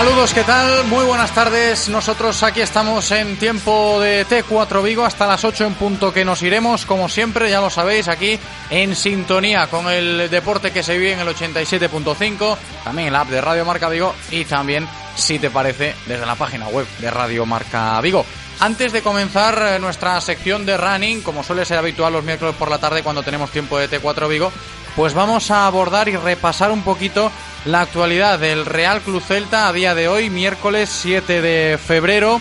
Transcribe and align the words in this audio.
Saludos, 0.00 0.32
¿qué 0.32 0.44
tal? 0.44 0.86
Muy 0.86 1.04
buenas 1.04 1.30
tardes. 1.34 1.90
Nosotros 1.90 2.42
aquí 2.42 2.62
estamos 2.62 3.10
en 3.10 3.36
tiempo 3.36 4.00
de 4.00 4.26
T4 4.26 4.82
Vigo 4.82 5.04
hasta 5.04 5.26
las 5.26 5.44
8 5.44 5.66
en 5.66 5.74
punto 5.74 6.10
que 6.10 6.24
nos 6.24 6.42
iremos, 6.42 6.86
como 6.86 7.06
siempre, 7.10 7.50
ya 7.50 7.60
lo 7.60 7.68
sabéis, 7.68 8.08
aquí 8.08 8.38
en 8.70 8.96
sintonía 8.96 9.66
con 9.66 9.90
el 9.90 10.30
deporte 10.30 10.70
que 10.70 10.82
se 10.82 10.96
vive 10.96 11.12
en 11.12 11.20
el 11.20 11.28
87.5, 11.28 12.56
también 12.82 13.08
en 13.08 13.12
la 13.12 13.20
app 13.20 13.28
de 13.28 13.42
Radio 13.42 13.66
Marca 13.66 13.90
Vigo 13.90 14.14
y 14.30 14.46
también, 14.46 14.88
si 15.16 15.38
te 15.38 15.50
parece, 15.50 15.94
desde 16.06 16.24
la 16.24 16.34
página 16.34 16.68
web 16.68 16.86
de 16.98 17.10
Radio 17.10 17.44
Marca 17.44 18.00
Vigo. 18.00 18.24
Antes 18.60 18.92
de 18.92 19.00
comenzar 19.00 19.62
eh, 19.62 19.78
nuestra 19.78 20.20
sección 20.20 20.66
de 20.66 20.76
running, 20.76 21.22
como 21.22 21.42
suele 21.42 21.64
ser 21.64 21.78
habitual 21.78 22.12
los 22.12 22.24
miércoles 22.24 22.54
por 22.58 22.70
la 22.70 22.76
tarde 22.76 23.02
cuando 23.02 23.22
tenemos 23.22 23.50
tiempo 23.50 23.78
de 23.78 23.88
T4 23.88 24.28
Vigo, 24.28 24.52
pues 24.96 25.14
vamos 25.14 25.50
a 25.50 25.66
abordar 25.66 26.08
y 26.08 26.16
repasar 26.16 26.70
un 26.70 26.82
poquito 26.82 27.30
la 27.64 27.82
actualidad 27.82 28.38
del 28.38 28.66
Real 28.66 29.00
Club 29.00 29.22
Celta 29.22 29.68
a 29.68 29.72
día 29.72 29.94
de 29.94 30.08
hoy, 30.08 30.30
miércoles 30.30 30.88
7 30.90 31.40
de 31.40 31.78
febrero, 31.78 32.40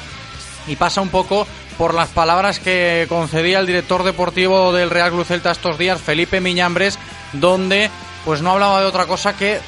y 0.68 0.76
pasa 0.76 1.02
un 1.02 1.10
poco 1.10 1.48
por 1.78 1.94
las 1.94 2.10
palabras 2.10 2.60
que 2.60 3.06
concedía 3.08 3.60
el 3.60 3.66
director 3.66 4.04
deportivo 4.04 4.74
del 4.74 4.90
Real 4.90 5.12
Club 5.12 5.26
Celta 5.26 5.52
estos 5.52 5.78
días, 5.78 6.02
Felipe 6.02 6.42
Miñambres, 6.42 7.00
donde 7.34 7.90
pues 8.26 8.42
no 8.42 8.52
hablaba 8.52 8.82
de 8.82 8.88
otra 8.88 9.06
cosa 9.06 9.36
que 9.36 9.60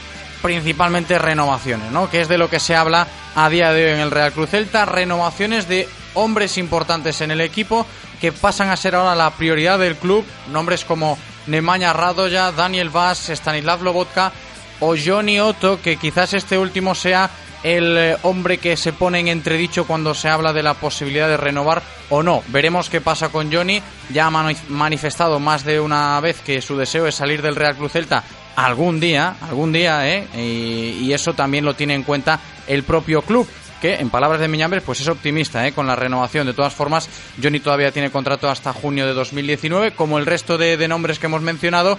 principalmente 0.42 1.20
renovaciones, 1.20 1.92
¿no? 1.92 2.10
Que 2.10 2.22
es 2.22 2.28
de 2.28 2.38
lo 2.38 2.50
que 2.50 2.60
se 2.60 2.76
habla 2.76 3.08
a 3.36 3.50
día 3.50 3.72
de 3.72 3.86
hoy 3.86 3.92
en 3.92 4.00
el 4.00 4.12
Real 4.12 4.34
Club 4.34 4.48
Celta, 4.48 4.86
renovaciones 4.86 5.68
de 5.68 5.88
hombres 6.14 6.58
importantes 6.58 7.22
en 7.22 7.32
el 7.32 7.42
equipo 7.42 7.86
que 8.20 8.32
pasan 8.32 8.70
a 8.70 8.78
ser 8.78 8.96
ahora 8.96 9.16
la 9.16 9.32
prioridad 9.32 9.80
del 9.80 9.96
club, 9.96 10.26
nombres 10.52 10.86
como 10.86 11.18
Nemanja 11.48 11.94
Radoya, 11.94 12.52
Daniel 12.52 12.90
Vaz, 12.90 13.30
Stanislav 13.30 13.84
Lobotka 13.84 14.32
o 14.80 14.96
Johnny 14.98 15.40
Otto, 15.40 15.82
que 15.82 15.98
quizás 15.98 16.34
este 16.34 16.58
último 16.58 16.96
sea 16.96 17.30
el 17.64 17.98
eh, 17.98 18.18
hombre 18.24 18.58
que 18.58 18.76
se 18.76 18.94
pone 18.94 19.20
en 19.20 19.28
entredicho 19.28 19.86
cuando 19.86 20.14
se 20.14 20.30
habla 20.30 20.54
de 20.54 20.64
la 20.64 20.74
posibilidad 20.74 21.28
de 21.28 21.38
renovar 21.38 21.82
o 22.10 22.24
no. 22.24 22.44
Veremos 22.48 22.90
qué 22.90 23.02
pasa 23.02 23.30
con 23.30 23.52
Johnny. 23.52 23.82
Ya 24.12 24.28
ha 24.28 24.54
manifestado 24.70 25.40
más 25.40 25.64
de 25.64 25.80
una 25.80 26.20
vez 26.20 26.42
que 26.42 26.62
su 26.62 26.78
deseo 26.78 27.08
es 27.08 27.16
salir 27.16 27.42
del 27.42 27.56
Real 27.56 27.76
Cruz 27.76 27.92
Celta 27.92 28.24
algún 28.56 29.00
día, 29.00 29.36
algún 29.42 29.72
día, 29.72 30.10
¿eh? 30.10 30.28
Y, 30.36 31.06
y 31.06 31.14
eso 31.14 31.34
también 31.34 31.64
lo 31.64 31.74
tiene 31.74 31.94
en 31.94 32.04
cuenta 32.04 32.40
el 32.68 32.84
propio 32.84 33.22
club 33.22 33.48
que 33.82 33.96
en 33.96 34.10
palabras 34.10 34.40
de 34.40 34.48
Miñambres 34.48 34.84
pues 34.84 35.02
es 35.02 35.08
optimista 35.08 35.68
¿eh? 35.68 35.74
con 35.74 35.88
la 35.88 35.96
renovación. 35.96 36.48
De 36.48 36.54
todas 36.54 36.74
formas, 36.74 37.10
Johnny 37.42 37.60
todavía 37.60 37.92
tiene 37.92 38.12
contrato 38.12 38.50
hasta 38.50 38.72
junio 38.72 39.06
de 39.08 39.14
2019, 39.14 39.92
como 39.92 40.20
el 40.20 40.26
resto 40.26 40.58
de, 40.58 40.88
nombres 40.88 41.20
que 41.20 41.26
hemos 41.26 41.42
mencionado, 41.42 41.98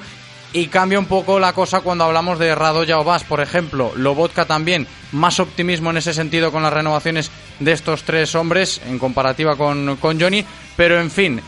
y 0.53 0.69
cambia 0.69 0.99
un 0.99 1.07
poco 1.07 1.41
la 1.41 1.53
cosa 1.55 1.81
cuando 1.81 2.05
hablamos 2.05 2.39
de 2.39 2.55
Radoya 2.55 2.99
o 2.99 3.05
Vas, 3.05 3.25
por 3.25 3.41
ejemplo. 3.41 3.93
Lobotka 3.97 4.45
también, 4.45 4.87
más 5.13 5.41
optimismo 5.41 5.91
en 5.91 5.97
ese 5.97 6.15
sentido 6.15 6.53
con 6.53 6.63
las 6.63 6.73
renovaciones 6.73 7.31
de 7.59 7.73
estos 7.73 8.05
tres 8.05 8.35
hombres 8.35 8.81
en 8.87 8.99
comparativa 8.99 9.57
con, 9.57 9.97
con 9.97 10.21
Johnny. 10.21 10.45
Pero 10.77 11.01
en 11.01 11.11
fin, 11.11 11.41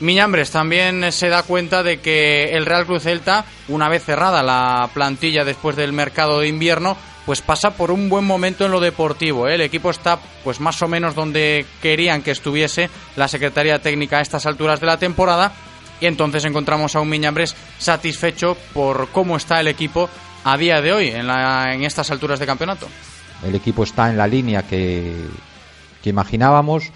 Miñambres 0.00 0.50
también 0.50 1.12
se 1.12 1.28
da 1.28 1.42
cuenta 1.42 1.82
de 1.82 2.00
que 2.00 2.56
el 2.56 2.66
Real 2.66 2.86
Cruz 2.86 3.02
Celta, 3.02 3.44
una 3.68 3.88
vez 3.88 4.04
cerrada 4.04 4.42
la 4.42 4.88
plantilla 4.94 5.44
después 5.44 5.76
del 5.76 5.92
mercado 5.92 6.40
de 6.40 6.48
invierno, 6.48 6.96
pues 7.26 7.40
pasa 7.40 7.70
por 7.70 7.90
un 7.90 8.08
buen 8.08 8.24
momento 8.24 8.64
en 8.64 8.72
lo 8.72 8.80
deportivo. 8.80 9.48
¿eh? 9.48 9.54
El 9.54 9.60
equipo 9.60 9.90
está 9.90 10.18
pues 10.44 10.60
más 10.60 10.80
o 10.82 10.88
menos 10.88 11.14
donde 11.14 11.66
querían 11.80 12.22
que 12.22 12.30
estuviese 12.30 12.90
la 13.16 13.28
Secretaría 13.28 13.80
Técnica 13.80 14.18
a 14.18 14.22
estas 14.22 14.46
alturas 14.46 14.80
de 14.80 14.86
la 14.86 14.98
temporada 14.98 15.52
y 16.00 16.06
entonces 16.06 16.44
encontramos 16.44 16.96
a 16.96 17.00
un 17.00 17.08
Miñambres 17.08 17.54
satisfecho 17.78 18.56
por 18.74 19.08
cómo 19.10 19.36
está 19.36 19.60
el 19.60 19.68
equipo 19.68 20.08
a 20.44 20.56
día 20.56 20.80
de 20.80 20.92
hoy 20.92 21.08
en, 21.08 21.26
la, 21.26 21.72
en 21.72 21.84
estas 21.84 22.10
alturas 22.10 22.40
de 22.40 22.46
campeonato. 22.46 22.88
El 23.44 23.54
equipo 23.54 23.84
está 23.84 24.10
en 24.10 24.16
la 24.16 24.26
línea 24.26 24.62
que, 24.64 25.14
que 26.02 26.10
imaginábamos, 26.10 26.90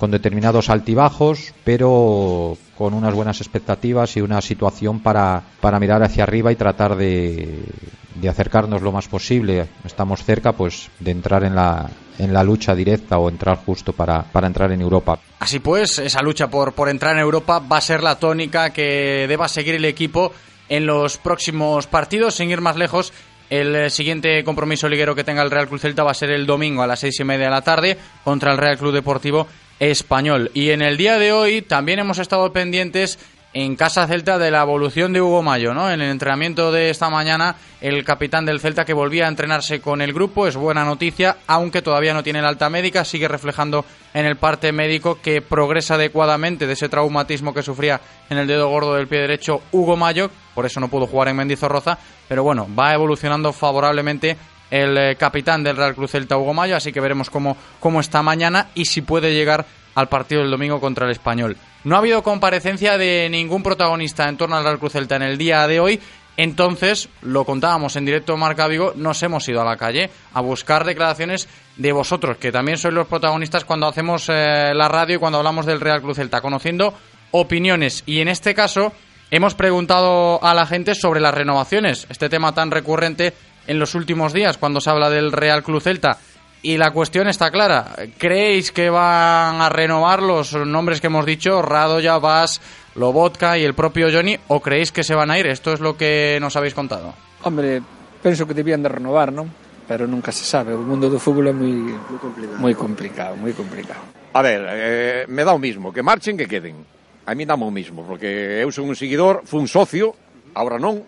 con 0.00 0.10
determinados 0.10 0.70
altibajos, 0.70 1.52
pero 1.62 2.56
con 2.78 2.94
unas 2.94 3.12
buenas 3.12 3.42
expectativas 3.42 4.16
y 4.16 4.22
una 4.22 4.40
situación 4.40 5.00
para, 5.00 5.42
para 5.60 5.78
mirar 5.78 6.02
hacia 6.02 6.22
arriba 6.22 6.50
y 6.50 6.56
tratar 6.56 6.96
de, 6.96 7.66
de 8.14 8.28
acercarnos 8.30 8.80
lo 8.80 8.92
más 8.92 9.08
posible. 9.08 9.68
Estamos 9.84 10.24
cerca 10.24 10.52
pues 10.52 10.88
de 11.00 11.10
entrar 11.10 11.44
en 11.44 11.54
la, 11.54 11.90
en 12.18 12.32
la 12.32 12.42
lucha 12.42 12.74
directa 12.74 13.18
o 13.18 13.28
entrar 13.28 13.58
justo 13.58 13.92
para, 13.92 14.22
para 14.22 14.46
entrar 14.46 14.72
en 14.72 14.80
Europa. 14.80 15.18
Así 15.38 15.58
pues, 15.58 15.98
esa 15.98 16.22
lucha 16.22 16.48
por, 16.48 16.72
por 16.72 16.88
entrar 16.88 17.14
en 17.16 17.20
Europa 17.20 17.58
va 17.58 17.76
a 17.76 17.82
ser 17.82 18.02
la 18.02 18.18
tónica 18.18 18.70
que 18.70 19.26
deba 19.28 19.48
seguir 19.48 19.74
el 19.74 19.84
equipo 19.84 20.32
en 20.70 20.86
los 20.86 21.18
próximos 21.18 21.86
partidos, 21.86 22.36
sin 22.36 22.50
ir 22.50 22.62
más 22.62 22.76
lejos. 22.76 23.12
El 23.50 23.74
eh, 23.74 23.90
siguiente 23.90 24.44
compromiso 24.44 24.88
liguero 24.88 25.14
que 25.14 25.24
tenga 25.24 25.42
el 25.42 25.50
Real 25.50 25.68
Club 25.68 25.80
Celta 25.80 26.04
va 26.04 26.12
a 26.12 26.14
ser 26.14 26.30
el 26.30 26.46
domingo 26.46 26.82
a 26.82 26.86
las 26.86 27.00
seis 27.00 27.18
y 27.18 27.24
media 27.24 27.46
de 27.46 27.50
la 27.50 27.62
tarde 27.62 27.98
contra 28.22 28.52
el 28.52 28.58
Real 28.58 28.78
Club 28.78 28.94
Deportivo 28.94 29.48
Español. 29.80 30.52
Y 30.54 30.70
en 30.70 30.82
el 30.82 30.96
día 30.96 31.18
de 31.18 31.32
hoy 31.32 31.62
también 31.62 31.98
hemos 31.98 32.18
estado 32.18 32.52
pendientes 32.52 33.18
en 33.52 33.74
Casa 33.74 34.06
Celta 34.06 34.38
de 34.38 34.50
la 34.50 34.62
evolución 34.62 35.12
de 35.12 35.20
Hugo 35.20 35.42
Mayo, 35.42 35.74
¿no? 35.74 35.90
En 35.90 36.00
el 36.00 36.10
entrenamiento 36.10 36.70
de 36.70 36.90
esta 36.90 37.10
mañana, 37.10 37.56
el 37.80 38.04
capitán 38.04 38.46
del 38.46 38.60
Celta 38.60 38.84
que 38.84 38.92
volvía 38.92 39.24
a 39.24 39.28
entrenarse 39.28 39.80
con 39.80 40.00
el 40.00 40.12
grupo, 40.12 40.46
es 40.46 40.54
buena 40.54 40.84
noticia, 40.84 41.38
aunque 41.48 41.82
todavía 41.82 42.14
no 42.14 42.22
tiene 42.22 42.42
la 42.42 42.48
alta 42.48 42.70
médica, 42.70 43.04
sigue 43.04 43.26
reflejando 43.26 43.84
en 44.14 44.26
el 44.26 44.36
parte 44.36 44.70
médico 44.70 45.18
que 45.20 45.42
progresa 45.42 45.94
adecuadamente 45.94 46.68
de 46.68 46.74
ese 46.74 46.88
traumatismo 46.88 47.52
que 47.52 47.62
sufría 47.62 48.00
en 48.28 48.38
el 48.38 48.46
dedo 48.46 48.68
gordo 48.68 48.94
del 48.94 49.08
pie 49.08 49.20
derecho 49.20 49.62
Hugo 49.72 49.96
Mayo, 49.96 50.30
por 50.54 50.66
eso 50.66 50.78
no 50.78 50.88
pudo 50.88 51.08
jugar 51.08 51.28
en 51.28 51.36
Mendizorroza, 51.36 51.98
pero 52.30 52.44
bueno, 52.44 52.68
va 52.78 52.94
evolucionando 52.94 53.52
favorablemente 53.52 54.36
el 54.70 54.96
eh, 54.96 55.16
capitán 55.16 55.64
del 55.64 55.76
Real 55.76 55.96
Cruz 55.96 56.12
Celta 56.12 56.36
Hugo 56.36 56.54
Mayo, 56.54 56.76
así 56.76 56.92
que 56.92 57.00
veremos 57.00 57.28
cómo, 57.28 57.56
cómo 57.80 57.98
está 57.98 58.22
mañana 58.22 58.68
y 58.76 58.84
si 58.84 59.00
puede 59.00 59.34
llegar 59.34 59.66
al 59.96 60.08
partido 60.08 60.40
del 60.40 60.52
domingo 60.52 60.80
contra 60.80 61.06
el 61.06 61.10
Español. 61.10 61.56
No 61.82 61.96
ha 61.96 61.98
habido 61.98 62.22
comparecencia 62.22 62.96
de 62.98 63.26
ningún 63.28 63.64
protagonista 63.64 64.28
en 64.28 64.36
torno 64.36 64.54
al 64.54 64.62
Real 64.62 64.78
Cruz 64.78 64.92
Celta 64.92 65.16
en 65.16 65.22
el 65.22 65.38
día 65.38 65.66
de 65.66 65.80
hoy. 65.80 66.00
Entonces, 66.36 67.08
lo 67.22 67.44
contábamos 67.44 67.96
en 67.96 68.04
directo 68.04 68.36
Marca 68.36 68.68
Vigo, 68.68 68.92
nos 68.94 69.20
hemos 69.24 69.48
ido 69.48 69.60
a 69.60 69.64
la 69.64 69.76
calle 69.76 70.08
a 70.32 70.40
buscar 70.40 70.84
declaraciones 70.84 71.48
de 71.78 71.90
vosotros, 71.90 72.36
que 72.36 72.52
también 72.52 72.78
sois 72.78 72.94
los 72.94 73.08
protagonistas 73.08 73.64
cuando 73.64 73.88
hacemos 73.88 74.28
eh, 74.28 74.70
la 74.72 74.86
radio 74.86 75.16
y 75.16 75.18
cuando 75.18 75.38
hablamos 75.38 75.66
del 75.66 75.80
Real 75.80 76.00
Cruz 76.00 76.18
Celta, 76.18 76.40
conociendo 76.40 76.94
opiniones. 77.32 78.04
Y 78.06 78.20
en 78.20 78.28
este 78.28 78.54
caso, 78.54 78.92
hemos 79.30 79.54
preguntado 79.54 80.42
a 80.42 80.54
la 80.54 80.66
gente 80.66 80.94
sobre 80.94 81.20
las 81.20 81.34
renovaciones, 81.34 82.06
este 82.10 82.28
tema 82.28 82.52
tan 82.52 82.70
recurrente 82.70 83.32
en 83.66 83.78
los 83.78 83.94
últimos 83.94 84.32
días 84.32 84.58
cuando 84.58 84.80
se 84.80 84.90
habla 84.90 85.10
del 85.10 85.32
Real 85.32 85.62
Club 85.62 85.80
Celta. 85.80 86.18
Y 86.62 86.76
la 86.76 86.90
cuestión 86.90 87.26
está 87.26 87.50
clara. 87.50 87.96
¿Creéis 88.18 88.70
que 88.70 88.90
van 88.90 89.62
a 89.62 89.70
renovar 89.70 90.22
los 90.22 90.54
nombres 90.54 91.00
que 91.00 91.06
hemos 91.06 91.24
dicho, 91.24 91.62
Radoya, 91.62 92.18
Vas, 92.18 92.60
Lobotka 92.96 93.56
y 93.56 93.64
el 93.64 93.72
propio 93.72 94.08
Johnny, 94.12 94.38
o 94.48 94.60
creéis 94.60 94.92
que 94.92 95.02
se 95.02 95.14
van 95.14 95.30
a 95.30 95.38
ir? 95.38 95.46
Esto 95.46 95.72
es 95.72 95.80
lo 95.80 95.96
que 95.96 96.36
nos 96.38 96.56
habéis 96.56 96.74
contado. 96.74 97.14
Hombre, 97.44 97.80
penso 98.22 98.46
que 98.46 98.52
debían 98.52 98.82
de 98.82 98.90
renovar, 98.90 99.32
non? 99.32 99.48
pero 99.90 100.06
nunca 100.06 100.30
se 100.30 100.44
sabe. 100.44 100.70
O 100.70 100.78
mundo 100.86 101.10
do 101.10 101.18
fútbol 101.18 101.50
moi, 101.50 101.98
moi 101.98 102.14
complicado. 102.22 102.62
Moi 102.62 102.74
complicado, 102.78 103.34
moi 103.34 103.50
complicado. 103.50 103.98
A 104.30 104.38
ver, 104.38 104.62
eh, 104.70 105.22
me 105.26 105.42
dá 105.42 105.50
o 105.50 105.58
mismo, 105.58 105.90
que 105.90 105.98
marchen, 105.98 106.38
que 106.38 106.46
queden. 106.46 106.86
a 107.30 107.34
mí 107.34 107.46
dame 107.46 107.62
o 107.62 107.70
mismo, 107.70 108.02
porque 108.02 108.58
eu 108.58 108.74
son 108.74 108.90
un 108.90 108.98
seguidor, 108.98 109.46
fun 109.46 109.70
socio, 109.70 110.10
agora 110.50 110.82
non, 110.82 111.06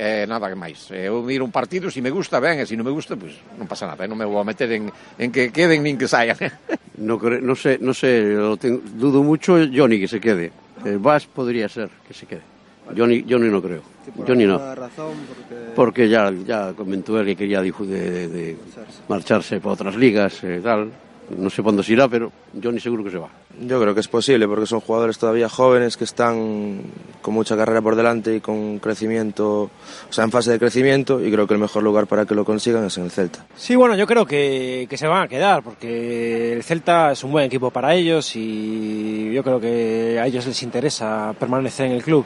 eh, 0.00 0.24
nada 0.24 0.48
máis. 0.56 0.88
Eu 0.88 1.20
miro 1.20 1.44
un 1.44 1.52
partido, 1.52 1.92
se 1.92 2.00
me 2.00 2.08
gusta, 2.08 2.40
ben, 2.40 2.56
e 2.56 2.64
se 2.64 2.72
non 2.72 2.88
me 2.88 2.94
gusta, 2.94 3.20
pois 3.20 3.36
pues, 3.36 3.60
non 3.60 3.68
pasa 3.68 3.84
nada, 3.84 4.00
eh? 4.00 4.08
non 4.08 4.16
me 4.16 4.24
vou 4.24 4.40
a 4.40 4.48
meter 4.48 4.72
en, 4.72 4.88
en 5.20 5.28
que 5.28 5.52
queden 5.52 5.84
nin 5.84 6.00
que 6.00 6.08
saian. 6.08 6.40
no, 7.04 7.20
no 7.20 7.52
sé, 7.52 7.76
no 7.84 7.92
sé, 7.92 8.32
lo 8.32 8.56
tengo, 8.56 8.80
dudo 8.96 9.20
mucho 9.20 9.60
Johnny 9.68 10.00
que 10.00 10.08
se 10.08 10.24
quede. 10.24 10.48
El 10.88 11.02
Vas 11.04 11.28
podría 11.28 11.68
ser 11.68 11.92
que 12.06 12.14
se 12.16 12.24
quede. 12.24 12.46
Yo 12.94 13.06
ni, 13.06 13.24
yo 13.24 13.38
ni 13.38 13.50
no 13.50 13.60
creo. 13.60 13.82
Sí, 14.06 14.12
yo 14.24 14.34
ni 14.34 14.46
no. 14.46 14.56
Razón 14.74 15.12
porque... 15.28 15.54
porque... 15.74 16.08
ya, 16.08 16.32
ya 16.46 16.72
comentó 16.72 17.20
él 17.20 17.26
que 17.26 17.36
quería 17.36 17.60
de, 17.60 17.70
de, 17.70 18.28
de 18.28 18.56
marcharse. 18.56 19.02
marcharse 19.08 19.60
para 19.60 19.72
otras 19.74 19.96
ligas 19.96 20.40
y 20.42 20.46
eh, 20.46 20.60
tal. 20.62 20.88
No 21.36 21.50
sé 21.50 21.62
cuándo 21.62 21.82
se 21.82 21.92
irá, 21.92 22.08
pero 22.08 22.32
Johnny 22.62 22.80
seguro 22.80 23.04
que 23.04 23.10
se 23.10 23.18
va. 23.18 23.28
Yo 23.60 23.80
creo 23.80 23.94
que 23.94 24.00
es 24.00 24.08
posible 24.08 24.46
porque 24.46 24.66
son 24.66 24.80
jugadores 24.80 25.18
todavía 25.18 25.48
jóvenes 25.48 25.96
que 25.96 26.04
están 26.04 26.80
con 27.20 27.34
mucha 27.34 27.56
carrera 27.56 27.82
por 27.82 27.96
delante 27.96 28.36
y 28.36 28.40
con 28.40 28.78
crecimiento, 28.78 29.62
o 29.62 29.70
sea, 30.12 30.24
en 30.24 30.30
fase 30.30 30.52
de 30.52 30.58
crecimiento 30.58 31.24
y 31.24 31.30
creo 31.30 31.46
que 31.46 31.54
el 31.54 31.60
mejor 31.60 31.82
lugar 31.82 32.06
para 32.06 32.24
que 32.24 32.34
lo 32.34 32.44
consigan 32.44 32.84
es 32.84 32.96
en 32.98 33.04
el 33.04 33.10
Celta. 33.10 33.46
Sí, 33.56 33.76
bueno, 33.76 33.96
yo 33.96 34.06
creo 34.06 34.26
que, 34.26 34.86
que 34.88 34.96
se 34.96 35.06
van 35.06 35.22
a 35.22 35.28
quedar 35.28 35.62
porque 35.62 36.52
el 36.52 36.62
Celta 36.62 37.12
es 37.12 37.24
un 37.24 37.32
buen 37.32 37.44
equipo 37.46 37.70
para 37.70 37.94
ellos 37.94 38.34
y 38.36 39.32
yo 39.32 39.42
creo 39.42 39.60
que 39.60 40.18
a 40.20 40.26
ellos 40.26 40.46
les 40.46 40.62
interesa 40.62 41.34
permanecer 41.38 41.86
en 41.86 41.92
el 41.92 42.02
club. 42.02 42.24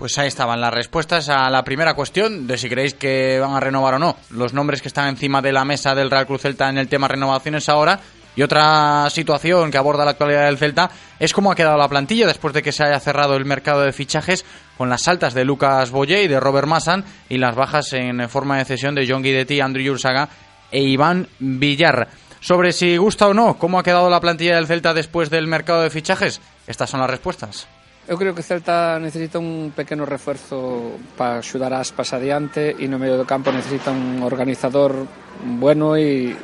Pues 0.00 0.16
ahí 0.16 0.28
estaban 0.28 0.62
las 0.62 0.72
respuestas 0.72 1.28
a 1.28 1.50
la 1.50 1.62
primera 1.62 1.92
cuestión 1.92 2.46
de 2.46 2.56
si 2.56 2.70
creéis 2.70 2.94
que 2.94 3.38
van 3.38 3.52
a 3.52 3.60
renovar 3.60 3.92
o 3.92 3.98
no. 3.98 4.16
Los 4.30 4.54
nombres 4.54 4.80
que 4.80 4.88
están 4.88 5.08
encima 5.08 5.42
de 5.42 5.52
la 5.52 5.66
mesa 5.66 5.94
del 5.94 6.10
Real 6.10 6.26
Cruz 6.26 6.40
Celta 6.40 6.70
en 6.70 6.78
el 6.78 6.88
tema 6.88 7.06
renovaciones 7.06 7.68
ahora. 7.68 8.00
Y 8.34 8.40
otra 8.40 9.10
situación 9.10 9.70
que 9.70 9.76
aborda 9.76 10.06
la 10.06 10.12
actualidad 10.12 10.46
del 10.46 10.56
Celta 10.56 10.90
es 11.18 11.34
cómo 11.34 11.52
ha 11.52 11.54
quedado 11.54 11.76
la 11.76 11.90
plantilla 11.90 12.26
después 12.26 12.54
de 12.54 12.62
que 12.62 12.72
se 12.72 12.82
haya 12.82 12.98
cerrado 12.98 13.36
el 13.36 13.44
mercado 13.44 13.82
de 13.82 13.92
fichajes 13.92 14.46
con 14.78 14.88
las 14.88 15.06
altas 15.06 15.34
de 15.34 15.44
Lucas 15.44 15.90
Boye 15.90 16.22
y 16.22 16.28
de 16.28 16.40
Robert 16.40 16.66
Massan 16.66 17.04
y 17.28 17.36
las 17.36 17.54
bajas 17.54 17.92
en 17.92 18.26
forma 18.30 18.56
de 18.56 18.64
cesión 18.64 18.94
de 18.94 19.06
John 19.06 19.22
Guidetti, 19.22 19.60
Andrew 19.60 19.84
Yursaga 19.84 20.30
e 20.72 20.80
Iván 20.80 21.28
Villar. 21.40 22.08
Sobre 22.40 22.72
si 22.72 22.96
gusta 22.96 23.28
o 23.28 23.34
no 23.34 23.58
cómo 23.58 23.78
ha 23.78 23.82
quedado 23.82 24.08
la 24.08 24.22
plantilla 24.22 24.54
del 24.54 24.66
Celta 24.66 24.94
después 24.94 25.28
del 25.28 25.46
mercado 25.46 25.82
de 25.82 25.90
fichajes, 25.90 26.40
estas 26.66 26.88
son 26.88 27.00
las 27.00 27.10
respuestas. 27.10 27.68
Eu 28.10 28.18
creo 28.18 28.34
que 28.34 28.42
Celta 28.42 28.98
necesita 28.98 29.38
un 29.38 29.70
pequeno 29.70 30.02
refuerzo 30.02 30.98
para 31.14 31.38
axudar 31.38 31.70
as 31.70 31.94
Aspas 31.94 32.10
adiante 32.10 32.74
e 32.74 32.90
no 32.90 32.98
medio 32.98 33.14
do 33.14 33.22
campo 33.22 33.54
necesita 33.54 33.94
un 33.94 34.18
organizador 34.26 35.06
bueno 35.46 35.94
e 35.94 36.34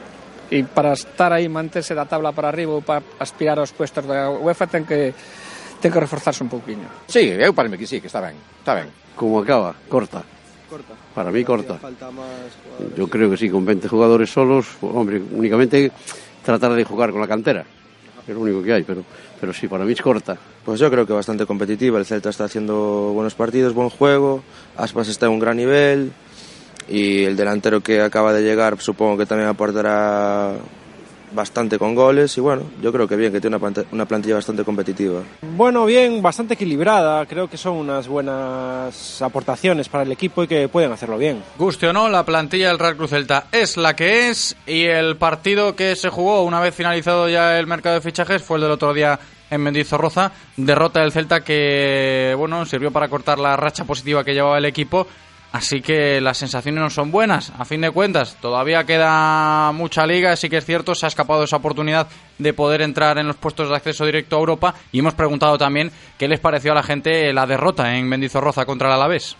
e 0.46 0.62
para 0.62 0.94
estar 0.94 1.34
aí 1.34 1.50
manterse 1.50 1.90
da 1.90 2.06
tabla 2.06 2.30
para 2.30 2.54
arriba 2.54 2.70
ou 2.70 2.86
para 2.86 3.02
aspirar 3.18 3.58
aos 3.58 3.74
puestos 3.74 4.06
da 4.06 4.30
UEFA 4.30 4.70
ten 4.70 4.86
que 4.86 5.10
ten 5.82 5.90
que 5.90 5.98
reforzarse 5.98 6.46
un 6.46 6.50
pouquiño. 6.54 6.86
Sí, 7.10 7.34
eu 7.34 7.50
para 7.50 7.66
mí 7.66 7.74
que 7.74 7.90
sí, 7.90 7.98
que 7.98 8.06
está 8.06 8.22
ben, 8.22 8.38
está 8.62 8.78
ben. 8.78 8.86
Como 9.18 9.42
acaba, 9.42 9.74
corta. 9.90 10.22
Corta. 10.70 10.94
Para 11.18 11.34
mí 11.34 11.42
corta. 11.42 11.82
Falta 11.82 12.14
más 12.14 12.46
Yo 12.94 13.10
creo 13.10 13.26
que 13.26 13.36
sí, 13.36 13.50
con 13.50 13.66
20 13.66 13.90
jugadores 13.90 14.30
solos, 14.30 14.78
hombre, 14.82 15.18
únicamente 15.18 15.90
tratar 16.46 16.78
de 16.78 16.86
jugar 16.86 17.10
con 17.10 17.20
la 17.20 17.26
cantera. 17.26 17.66
Es 18.26 18.34
lo 18.34 18.40
único 18.40 18.62
que 18.62 18.72
hay, 18.72 18.82
pero 18.82 19.04
pero 19.40 19.52
sí, 19.52 19.68
para 19.68 19.84
mí 19.84 19.92
es 19.92 20.00
corta. 20.00 20.36
Pues 20.64 20.80
yo 20.80 20.90
creo 20.90 21.06
que 21.06 21.12
bastante 21.12 21.46
competitiva. 21.46 21.98
El 21.98 22.06
Celta 22.06 22.30
está 22.30 22.44
haciendo 22.44 23.12
buenos 23.12 23.34
partidos, 23.34 23.74
buen 23.74 23.90
juego. 23.90 24.42
Aspas 24.76 25.08
está 25.08 25.26
en 25.26 25.32
un 25.32 25.38
gran 25.38 25.56
nivel. 25.56 26.12
Y 26.88 27.24
el 27.24 27.36
delantero 27.36 27.80
que 27.80 28.00
acaba 28.00 28.32
de 28.32 28.42
llegar 28.42 28.80
supongo 28.80 29.18
que 29.18 29.26
también 29.26 29.48
aportará 29.48 30.54
bastante 31.32 31.78
con 31.78 31.94
goles 31.94 32.36
y 32.36 32.40
bueno, 32.40 32.62
yo 32.82 32.92
creo 32.92 33.08
que 33.08 33.16
bien, 33.16 33.32
que 33.32 33.40
tiene 33.40 33.58
una 33.92 34.06
plantilla 34.06 34.36
bastante 34.36 34.64
competitiva. 34.64 35.22
Bueno, 35.42 35.84
bien, 35.84 36.22
bastante 36.22 36.54
equilibrada, 36.54 37.24
creo 37.26 37.48
que 37.48 37.56
son 37.56 37.76
unas 37.76 38.08
buenas 38.08 39.22
aportaciones 39.22 39.88
para 39.88 40.04
el 40.04 40.12
equipo 40.12 40.42
y 40.42 40.48
que 40.48 40.68
pueden 40.68 40.92
hacerlo 40.92 41.18
bien. 41.18 41.42
Guste 41.58 41.88
o 41.88 41.92
no, 41.92 42.08
la 42.08 42.24
plantilla 42.24 42.68
del 42.68 42.78
Real 42.78 42.96
Cruz 42.96 43.10
Celta 43.10 43.46
es 43.52 43.76
la 43.76 43.96
que 43.96 44.28
es 44.28 44.56
y 44.66 44.84
el 44.84 45.16
partido 45.16 45.76
que 45.76 45.96
se 45.96 46.08
jugó 46.08 46.42
una 46.44 46.60
vez 46.60 46.74
finalizado 46.74 47.28
ya 47.28 47.58
el 47.58 47.66
mercado 47.66 47.96
de 47.96 48.00
fichajes 48.00 48.42
fue 48.42 48.58
el 48.58 48.62
del 48.62 48.72
otro 48.72 48.92
día 48.92 49.18
en 49.50 49.60
Mendizorroza, 49.60 50.32
derrota 50.56 51.00
del 51.00 51.12
Celta 51.12 51.42
que 51.42 52.34
bueno, 52.36 52.64
sirvió 52.66 52.90
para 52.90 53.08
cortar 53.08 53.38
la 53.38 53.56
racha 53.56 53.84
positiva 53.84 54.24
que 54.24 54.34
llevaba 54.34 54.58
el 54.58 54.64
equipo 54.64 55.06
Así 55.56 55.80
que 55.80 56.20
las 56.20 56.36
sensaciones 56.36 56.82
no 56.82 56.90
son 56.90 57.10
buenas. 57.10 57.50
A 57.56 57.64
fin 57.64 57.80
de 57.80 57.90
cuentas, 57.90 58.36
todavía 58.42 58.84
queda 58.84 59.72
mucha 59.72 60.06
liga. 60.06 60.36
Sí 60.36 60.50
que 60.50 60.58
es 60.58 60.66
cierto, 60.66 60.94
se 60.94 61.06
ha 61.06 61.08
escapado 61.08 61.44
esa 61.44 61.56
oportunidad 61.56 62.08
de 62.36 62.52
poder 62.52 62.82
entrar 62.82 63.16
en 63.16 63.26
los 63.26 63.36
puestos 63.36 63.70
de 63.70 63.74
acceso 63.74 64.04
directo 64.04 64.36
a 64.36 64.40
Europa. 64.40 64.74
Y 64.92 64.98
hemos 64.98 65.14
preguntado 65.14 65.56
también 65.56 65.90
qué 66.18 66.28
les 66.28 66.40
pareció 66.40 66.72
a 66.72 66.74
la 66.74 66.82
gente 66.82 67.32
la 67.32 67.46
derrota 67.46 67.96
en 67.96 68.06
Mendizorroza 68.06 68.66
contra 68.66 68.88
el 68.88 68.96
Alavés. 68.96 69.34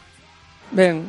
Ben, 0.71 1.05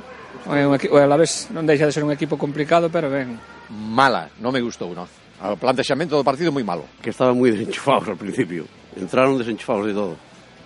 o 0.45 0.97
Alavés 0.99 1.47
non 1.55 1.63
deixa 1.63 1.87
de 1.87 1.95
ser 1.95 2.03
un 2.03 2.11
equipo 2.11 2.35
complicado, 2.35 2.91
pero 2.91 3.07
ben. 3.07 3.39
Mala, 3.71 4.27
non 4.43 4.51
me 4.51 4.59
gustou, 4.59 4.91
no. 4.91 5.07
O 5.39 5.55
plantexamento 5.55 6.19
do 6.19 6.27
partido 6.27 6.51
moi 6.51 6.67
malo. 6.67 6.83
Que 6.99 7.15
estaban 7.15 7.39
moi 7.39 7.47
desenchufados 7.47 8.11
al 8.11 8.19
principio. 8.19 8.67
Entraron 8.99 9.39
desenchufados 9.39 9.87
de 9.87 9.95
todo. 9.95 10.19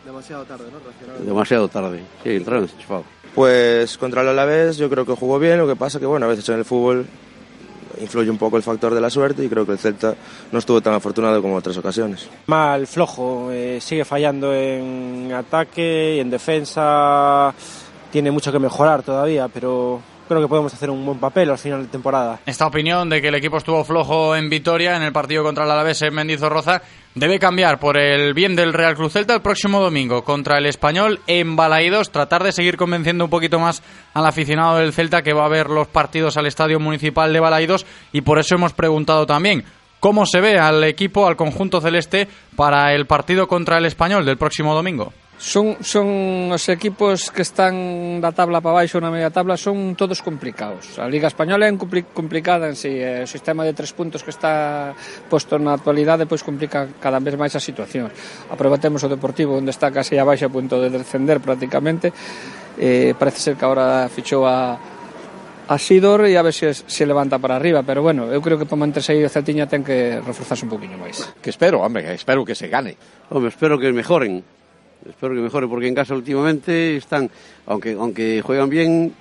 Demasiado 0.05 0.45
tarde, 0.45 0.65
¿no? 0.71 1.25
Demasiado 1.25 1.67
tarde. 1.67 2.03
Sí, 2.23 2.29
entraron 2.31 2.63
desenchufados. 2.63 3.05
Pues 3.35 3.97
contra 3.97 4.21
el 4.21 4.29
Alavés 4.29 4.77
yo 4.77 4.89
creo 4.89 5.05
que 5.05 5.13
jugó 5.13 5.39
bien, 5.39 5.57
lo 5.57 5.67
que 5.67 5.75
pasa 5.75 5.99
que 5.99 6.05
bueno, 6.05 6.25
a 6.25 6.29
veces 6.29 6.47
en 6.49 6.59
el 6.59 6.65
fútbol 6.65 7.05
influye 7.99 8.29
un 8.29 8.37
poco 8.37 8.57
el 8.57 8.63
factor 8.63 8.93
de 8.93 9.01
la 9.01 9.09
suerte 9.09 9.45
y 9.45 9.49
creo 9.49 9.65
que 9.65 9.73
el 9.73 9.77
Celta 9.77 10.15
no 10.51 10.59
estuvo 10.59 10.81
tan 10.81 10.93
afortunado 10.93 11.41
como 11.41 11.53
en 11.53 11.59
otras 11.59 11.77
ocasiones. 11.77 12.27
Mal, 12.47 12.87
flojo, 12.87 13.49
eh, 13.51 13.79
sigue 13.79 14.03
fallando 14.05 14.53
en 14.53 15.31
ataque 15.33 16.15
y 16.17 16.19
en 16.19 16.29
defensa, 16.29 17.53
tiene 18.11 18.31
mucho 18.31 18.51
que 18.51 18.59
mejorar 18.59 19.03
todavía, 19.03 19.47
pero 19.47 20.01
creo 20.27 20.41
que 20.41 20.47
podemos 20.47 20.73
hacer 20.73 20.89
un 20.89 21.05
buen 21.05 21.19
papel 21.19 21.49
al 21.51 21.57
final 21.57 21.83
de 21.83 21.87
temporada. 21.87 22.39
Esta 22.45 22.65
opinión 22.65 23.09
de 23.09 23.21
que 23.21 23.27
el 23.27 23.35
equipo 23.35 23.57
estuvo 23.57 23.83
flojo 23.83 24.35
en 24.35 24.49
Vitoria 24.49 24.95
en 24.95 25.03
el 25.03 25.11
partido 25.11 25.43
contra 25.43 25.65
el 25.65 25.71
Alavés 25.71 26.01
en 26.01 26.13
Mendizorroza 26.13 26.81
debe 27.15 27.39
cambiar 27.39 27.79
por 27.79 27.97
el 27.97 28.33
bien 28.33 28.55
del 28.55 28.73
Real 28.73 28.95
Cruz 28.95 29.13
Celta 29.13 29.33
el 29.33 29.41
próximo 29.41 29.81
domingo 29.81 30.23
contra 30.23 30.57
el 30.57 30.65
Español 30.65 31.19
en 31.27 31.55
Balaídos, 31.55 32.11
tratar 32.11 32.43
de 32.43 32.51
seguir 32.51 32.77
convenciendo 32.77 33.25
un 33.25 33.29
poquito 33.29 33.59
más 33.59 33.83
al 34.13 34.25
aficionado 34.25 34.77
del 34.77 34.93
Celta 34.93 35.21
que 35.21 35.33
va 35.33 35.45
a 35.45 35.49
ver 35.49 35.69
los 35.69 35.87
partidos 35.87 36.37
al 36.37 36.45
Estadio 36.45 36.79
Municipal 36.79 37.33
de 37.33 37.39
Balaídos 37.39 37.85
y 38.11 38.21
por 38.21 38.39
eso 38.39 38.55
hemos 38.55 38.73
preguntado 38.73 39.25
también 39.25 39.63
cómo 39.99 40.25
se 40.25 40.41
ve 40.41 40.57
al 40.57 40.83
equipo, 40.83 41.27
al 41.27 41.35
conjunto 41.35 41.81
celeste 41.81 42.27
para 42.55 42.93
el 42.93 43.05
partido 43.05 43.47
contra 43.47 43.77
el 43.77 43.85
Español 43.85 44.25
del 44.25 44.37
próximo 44.37 44.73
domingo. 44.73 45.13
Son, 45.41 45.81
son 45.81 46.53
os 46.53 46.69
equipos 46.69 47.33
que 47.33 47.41
están 47.41 48.21
da 48.21 48.29
tabla 48.29 48.61
para 48.61 48.85
baixo 48.85 49.01
na 49.01 49.09
media 49.09 49.33
tabla 49.33 49.57
son 49.57 49.97
todos 49.97 50.21
complicados. 50.21 51.01
A 51.01 51.09
Liga 51.09 51.25
Española 51.25 51.65
é 51.65 51.73
complicada 52.13 52.69
en 52.69 52.77
si, 52.77 52.93
sí, 52.93 53.01
o 53.01 53.25
sistema 53.25 53.65
de 53.65 53.73
tres 53.73 53.89
puntos 53.89 54.21
que 54.21 54.29
está 54.29 54.93
posto 55.33 55.57
na 55.57 55.73
actualidade 55.73 56.29
pois 56.29 56.45
complica 56.45 56.85
cada 57.01 57.17
vez 57.17 57.33
máis 57.41 57.57
a 57.57 57.61
situación. 57.61 58.13
Aprobatemos 58.53 59.01
o 59.01 59.09
Deportivo 59.09 59.57
onde 59.57 59.73
está 59.73 59.89
case 59.89 60.13
a 60.21 60.29
baixa 60.29 60.45
a 60.45 60.53
punto 60.53 60.77
de 60.77 60.93
descender 60.93 61.41
prácticamente. 61.41 62.13
Eh, 62.77 63.17
parece 63.17 63.41
ser 63.41 63.53
que 63.57 63.65
agora 63.65 64.05
fichou 64.13 64.45
a, 64.45 64.77
a 64.77 65.75
Sidor 65.81 66.29
e 66.29 66.37
a 66.37 66.45
ver 66.45 66.53
se 66.53 66.69
se 66.69 67.01
levanta 67.09 67.41
para 67.41 67.57
arriba, 67.57 67.81
pero 67.81 68.05
bueno, 68.05 68.29
eu 68.29 68.45
creo 68.45 68.61
que 68.61 68.69
para 68.69 68.77
manterse 68.77 69.17
aí 69.17 69.25
o 69.25 69.33
Celtiña 69.33 69.65
ten 69.65 69.81
que 69.81 70.21
reforzarse 70.21 70.69
un 70.69 70.71
poquinho 70.77 71.01
máis. 71.01 71.33
Que 71.41 71.49
espero, 71.49 71.81
hombre, 71.81 72.13
espero 72.13 72.45
que 72.45 72.53
se 72.53 72.69
gane. 72.69 72.93
Hombre, 73.33 73.49
espero 73.49 73.81
que 73.81 73.89
mejoren 73.89 74.60
espero 75.09 75.33
que 75.33 75.41
mejore 75.41 75.67
porque 75.67 75.87
en 75.87 75.95
casa 75.95 76.15
últimamente 76.15 76.97
están, 76.97 77.29
aunque, 77.65 77.93
aunque 77.93 78.41
juegan 78.41 78.69
bien, 78.69 79.13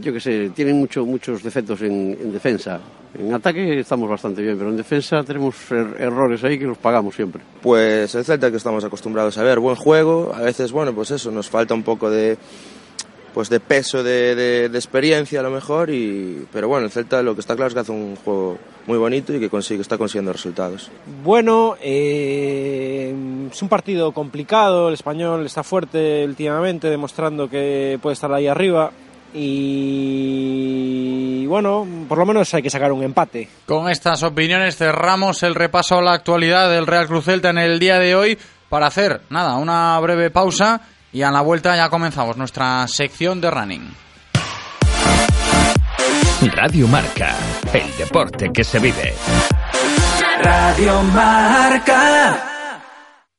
yo 0.00 0.12
que 0.12 0.20
sé, 0.20 0.50
tienen 0.50 0.76
mucho, 0.76 1.04
muchos 1.04 1.42
defectos 1.42 1.82
en, 1.82 2.16
en, 2.20 2.32
defensa. 2.32 2.80
En 3.18 3.32
ataque 3.34 3.80
estamos 3.80 4.08
bastante 4.08 4.40
bien, 4.40 4.56
pero 4.56 4.70
en 4.70 4.76
defensa 4.76 5.22
tenemos 5.22 5.54
er 5.70 5.96
errores 5.98 6.42
ahí 6.44 6.58
que 6.58 6.64
los 6.64 6.78
pagamos 6.78 7.14
siempre. 7.14 7.42
Pues 7.60 8.14
el 8.14 8.24
Celta 8.24 8.50
que 8.50 8.56
estamos 8.56 8.82
acostumbrados 8.84 9.36
a 9.36 9.42
ver, 9.42 9.58
buen 9.58 9.76
juego, 9.76 10.32
a 10.34 10.40
veces, 10.40 10.72
bueno, 10.72 10.94
pues 10.94 11.10
eso, 11.10 11.30
nos 11.30 11.50
falta 11.50 11.74
un 11.74 11.82
poco 11.82 12.10
de 12.10 12.38
pues 13.32 13.48
de 13.48 13.60
peso 13.60 14.02
de, 14.02 14.34
de, 14.34 14.68
de, 14.68 14.78
experiencia 14.78 15.40
a 15.40 15.42
lo 15.42 15.50
mejor 15.50 15.90
y 15.90 16.46
pero 16.52 16.68
bueno 16.68 16.86
el 16.86 16.92
Celta 16.92 17.22
lo 17.22 17.34
que 17.34 17.40
está 17.40 17.54
claro 17.54 17.68
es 17.68 17.74
que 17.74 17.80
hace 17.80 17.92
un 17.92 18.16
juego 18.16 18.58
muy 18.86 18.98
bonito 18.98 19.34
y 19.34 19.40
que 19.40 19.48
consigue 19.48 19.82
está 19.82 19.98
consiguiendo 19.98 20.32
resultados 20.32 20.90
bueno 21.22 21.76
eh, 21.80 23.14
es 23.50 23.62
un 23.62 23.68
partido 23.68 24.12
complicado 24.12 24.88
el 24.88 24.94
español 24.94 25.46
está 25.46 25.62
fuerte 25.62 26.24
últimamente 26.24 26.88
demostrando 26.88 27.48
que 27.48 27.98
puede 28.02 28.14
estar 28.14 28.32
ahí 28.32 28.46
arriba 28.46 28.92
y 29.34 30.52
bueno, 31.46 31.86
por 32.08 32.18
lo 32.18 32.26
menos 32.26 32.52
hay 32.52 32.62
que 32.62 32.68
sacar 32.68 32.92
un 32.92 33.02
empate. 33.02 33.48
Con 33.66 33.88
estas 33.88 34.22
opiniones 34.22 34.76
cerramos 34.76 35.42
el 35.42 35.54
repaso 35.54 35.96
a 35.98 36.02
la 36.02 36.12
actualidad 36.12 36.70
del 36.70 36.86
Real 36.86 37.06
Cruz 37.06 37.24
Celta 37.24 37.48
en 37.50 37.56
el 37.58 37.78
día 37.78 37.98
de 37.98 38.14
hoy 38.14 38.38
para 38.68 38.86
hacer, 38.86 39.22
nada, 39.30 39.56
una 39.56 39.98
breve 40.00 40.30
pausa 40.30 40.82
y 41.12 41.22
a 41.22 41.30
la 41.30 41.40
vuelta 41.40 41.76
ya 41.76 41.88
comenzamos 41.88 42.36
nuestra 42.36 42.86
sección 42.88 43.40
de 43.40 43.50
running. 43.50 43.94
Radio 46.54 46.88
Marca, 46.88 47.36
el 47.72 47.96
deporte 47.96 48.50
que 48.52 48.64
se 48.64 48.78
vive. 48.78 49.14
Radio 50.42 51.02
Marca. 51.02 52.51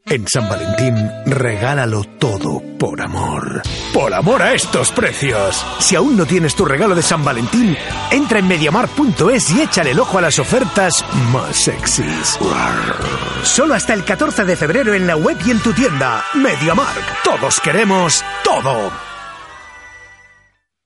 En 0.05 0.27
San 0.27 0.49
Valentín, 0.49 1.09
regálalo 1.25 2.03
todo 2.19 2.61
por 2.77 3.01
amor. 3.01 3.61
Por 3.93 4.13
amor 4.13 4.41
a 4.41 4.53
estos 4.53 4.91
precios. 4.91 5.65
Si 5.79 5.95
aún 5.95 6.17
no 6.17 6.25
tienes 6.25 6.55
tu 6.55 6.65
regalo 6.65 6.93
de 6.93 7.01
San 7.01 7.23
Valentín, 7.23 7.75
entra 8.11 8.39
en 8.39 8.47
mediamar.es 8.47 9.51
y 9.51 9.61
échale 9.61 9.91
el 9.91 9.99
ojo 9.99 10.17
a 10.17 10.21
las 10.21 10.39
ofertas 10.39 10.93
más 11.31 11.55
sexys. 11.55 12.37
Solo 13.43 13.73
hasta 13.73 13.93
el 13.93 14.03
14 14.03 14.43
de 14.43 14.57
febrero 14.57 14.93
en 14.93 15.07
la 15.07 15.15
web 15.15 15.37
y 15.45 15.51
en 15.51 15.59
tu 15.59 15.71
tienda. 15.71 16.23
Mediamark. 16.33 17.23
Todos 17.23 17.61
queremos 17.61 18.23
todo. 18.43 19.12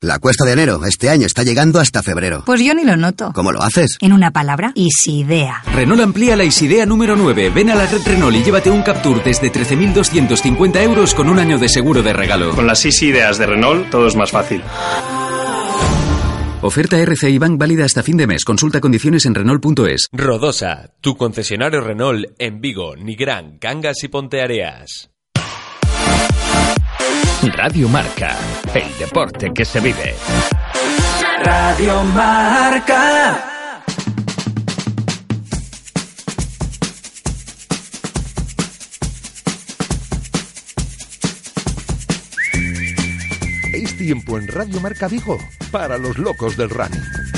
La 0.02 0.20
cuesta 0.20 0.46
de 0.46 0.52
enero 0.52 0.80
este 0.88 1.10
año 1.10 1.26
está 1.26 1.42
llegando 1.42 1.80
hasta 1.80 2.04
febrero. 2.04 2.44
Pues 2.46 2.62
yo 2.62 2.76
ni 2.76 2.84
lo 2.84 2.96
noto. 2.96 3.32
¿Cómo 3.34 3.52
lo 3.52 3.64
haces? 3.64 3.98
En 4.00 4.14
una 4.14 4.30
palabra, 4.30 4.72
Isidea. 4.76 5.64
Renault 5.74 6.02
amplía 6.02 6.36
la 6.36 6.44
Isidea 6.44 6.86
número 6.86 7.16
9. 7.16 7.50
Ven 7.50 7.72
a 7.72 7.76
la 7.76 7.88
red 7.88 8.04
Renault 8.06 8.36
y 8.36 8.44
llévate 8.44 8.70
un 8.70 8.84
Captur 8.84 9.24
desde 9.24 9.52
13.250 9.52 10.84
euros 10.84 11.16
con 11.16 11.30
un 11.30 11.40
año 11.40 11.58
de 11.58 11.68
seguro 11.68 12.04
de 12.04 12.14
regalo. 12.14 12.54
Con 12.54 12.68
las 12.68 12.86
Isideas 12.86 13.40
de 13.40 13.48
Renault 13.48 13.90
todo 13.90 14.06
es 14.06 14.16
más 14.16 14.30
fácil. 14.30 14.62
Oferta 16.62 17.00
RCI 17.00 17.40
Bank 17.40 17.58
válida 17.58 17.84
hasta 17.84 18.04
fin 18.04 18.18
de 18.18 18.28
mes. 18.28 18.46
Consulta 18.46 18.80
condiciones 18.80 19.26
en 19.26 19.34
Renault.es. 19.34 20.10
Rodosa, 20.12 20.92
tu 21.02 21.18
concesionario 21.18 21.82
Renault 21.82 22.36
en 22.38 22.62
Vigo, 22.62 22.96
Nigrán, 22.96 23.58
Cangas 23.58 24.04
y 24.04 24.10
Ponteareas. 24.10 25.10
Radio 27.52 27.88
Marca, 27.88 28.36
el 28.74 28.98
deporte 28.98 29.52
que 29.54 29.64
se 29.64 29.80
vive. 29.80 30.16
Radio 31.44 32.04
Marca. 32.04 33.54
Es 43.74 43.98
tiempo 43.98 44.38
en 44.38 44.48
Radio 44.48 44.80
Marca 44.82 45.08
Vigo 45.08 45.38
para 45.72 45.98
los 45.98 46.18
locos 46.18 46.58
del 46.58 46.70
running. 46.70 47.37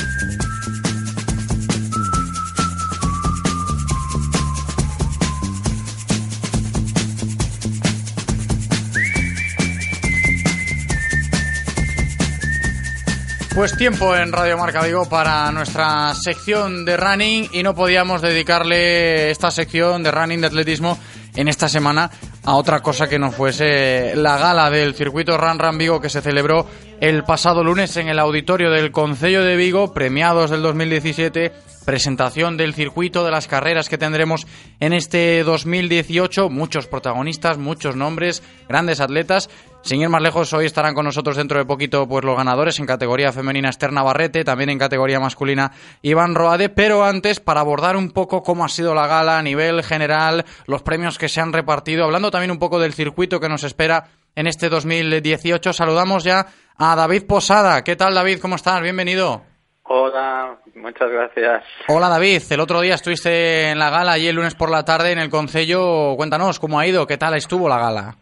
Pues 13.59 13.75
tiempo 13.75 14.15
en 14.15 14.31
Radio 14.31 14.57
Marca 14.57 14.81
Vigo 14.83 15.03
para 15.09 15.51
nuestra 15.51 16.13
sección 16.15 16.85
de 16.85 16.95
running 16.95 17.49
y 17.51 17.61
no 17.61 17.75
podíamos 17.75 18.21
dedicarle 18.21 19.31
esta 19.31 19.51
sección 19.51 20.01
de 20.01 20.11
running 20.11 20.39
de 20.39 20.47
atletismo 20.47 20.97
en 21.35 21.49
esta 21.49 21.67
semana 21.67 22.09
a 22.45 22.55
otra 22.55 22.79
cosa 22.79 23.09
que 23.09 23.19
no 23.19 23.33
fuese 23.33 24.15
la 24.15 24.37
gala 24.37 24.69
del 24.69 24.95
circuito 24.95 25.37
Run 25.37 25.59
Run 25.59 25.77
Vigo 25.77 25.99
que 25.99 26.09
se 26.09 26.21
celebró 26.21 26.67
el 27.01 27.23
pasado 27.25 27.61
lunes 27.61 27.97
en 27.97 28.07
el 28.07 28.19
auditorio 28.19 28.71
del 28.71 28.91
Concello 28.91 29.43
de 29.43 29.55
Vigo, 29.55 29.93
premiados 29.93 30.49
del 30.51 30.61
2017, 30.61 31.51
presentación 31.85 32.57
del 32.57 32.73
circuito 32.73 33.23
de 33.23 33.31
las 33.31 33.47
carreras 33.47 33.89
que 33.89 33.97
tendremos 33.97 34.47
en 34.79 34.93
este 34.93 35.43
2018, 35.43 36.49
muchos 36.49 36.87
protagonistas, 36.87 37.57
muchos 37.57 37.95
nombres, 37.95 38.43
grandes 38.67 38.99
atletas. 38.99 39.49
Sin 39.81 40.01
ir 40.01 40.09
más 40.09 40.21
lejos, 40.21 40.53
hoy 40.53 40.65
estarán 40.65 40.93
con 40.93 41.05
nosotros 41.05 41.37
dentro 41.37 41.57
de 41.57 41.65
poquito 41.65 42.07
pues 42.07 42.23
los 42.23 42.35
ganadores 42.35 42.79
en 42.79 42.85
categoría 42.85 43.31
femenina 43.31 43.69
Esther 43.69 43.91
Navarrete, 43.93 44.43
también 44.43 44.69
en 44.69 44.77
categoría 44.77 45.19
masculina 45.19 45.71
Iván 46.01 46.35
Roade, 46.35 46.69
pero 46.69 47.03
antes 47.03 47.39
para 47.39 47.61
abordar 47.61 47.95
un 47.95 48.11
poco 48.11 48.43
cómo 48.43 48.65
ha 48.65 48.69
sido 48.69 48.93
la 48.93 49.07
gala 49.07 49.39
a 49.39 49.41
nivel 49.41 49.81
general, 49.83 50.45
los 50.67 50.83
premios 50.83 51.17
que 51.17 51.29
se 51.29 51.41
han 51.41 51.53
repartido, 51.53 52.03
hablando 52.03 52.29
también 52.29 52.51
un 52.51 52.59
poco 52.59 52.79
del 52.79 52.93
circuito 52.93 53.39
que 53.39 53.49
nos 53.49 53.63
espera 53.63 54.03
en 54.35 54.47
este 54.47 54.69
2018, 54.69 55.73
saludamos 55.73 56.23
ya 56.23 56.45
a 56.77 56.95
David 56.95 57.25
Posada. 57.25 57.83
¿Qué 57.83 57.95
tal 57.95 58.13
David? 58.13 58.39
¿Cómo 58.41 58.55
estás? 58.55 58.81
Bienvenido. 58.81 59.41
Hola, 59.83 60.57
muchas 60.75 61.09
gracias. 61.09 61.63
Hola 61.87 62.09
David, 62.09 62.43
el 62.51 62.59
otro 62.59 62.81
día 62.81 62.93
estuviste 62.93 63.71
en 63.71 63.79
la 63.79 63.89
gala 63.89 64.19
y 64.19 64.27
el 64.27 64.35
lunes 64.35 64.53
por 64.53 64.69
la 64.69 64.85
tarde 64.85 65.13
en 65.13 65.19
el 65.19 65.31
Concello. 65.31 66.15
Cuéntanos 66.15 66.59
cómo 66.59 66.79
ha 66.79 66.85
ido, 66.85 67.07
qué 67.07 67.17
tal 67.17 67.33
estuvo 67.33 67.67
la 67.67 67.79
gala. 67.79 68.15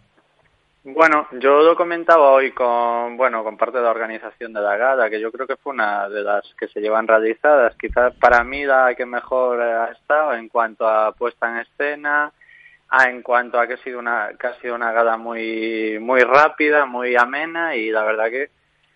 Bueno, 0.90 1.28
yo 1.34 1.64
lo 1.64 1.76
comentaba 1.76 2.32
hoy 2.32 2.54
con, 2.54 3.18
bueno, 3.18 3.44
con 3.44 3.58
parte 3.58 3.78
de 3.78 3.84
la 3.84 3.92
organización 3.92 4.54
de 4.54 4.62
la 4.62 4.78
gala, 4.78 5.10
que 5.10 5.20
yo 5.20 5.34
creo 5.34 5.46
que 5.46 5.58
fue 5.58 5.74
una 5.74 6.08
de 6.08 6.24
las 6.24 6.46
que 6.58 6.70
se 6.70 6.80
llevan 6.80 7.08
realizadas. 7.08 7.76
Quizás 7.76 8.16
para 8.16 8.42
mí 8.46 8.64
la 8.64 8.96
que 8.96 9.06
mejor 9.06 9.62
ha 9.62 9.92
estado 9.92 10.34
en 10.36 10.48
cuanto 10.48 10.88
a 10.88 11.12
puesta 11.12 11.50
en 11.50 11.58
escena, 11.58 12.32
a 12.88 13.10
en 13.10 13.22
cuanto 13.22 13.60
a 13.60 13.68
que 13.68 13.74
ha 13.74 13.84
sido 13.84 14.00
una, 14.00 14.30
que 14.40 14.48
ha 14.48 14.54
sido 14.62 14.76
una 14.76 14.94
gala 14.94 15.18
muy, 15.18 16.00
muy 16.00 16.22
rápida, 16.22 16.86
muy 16.86 17.18
amena 17.18 17.76
y 17.76 17.92
la 17.92 18.04
verdad 18.04 18.30
que 18.30 18.50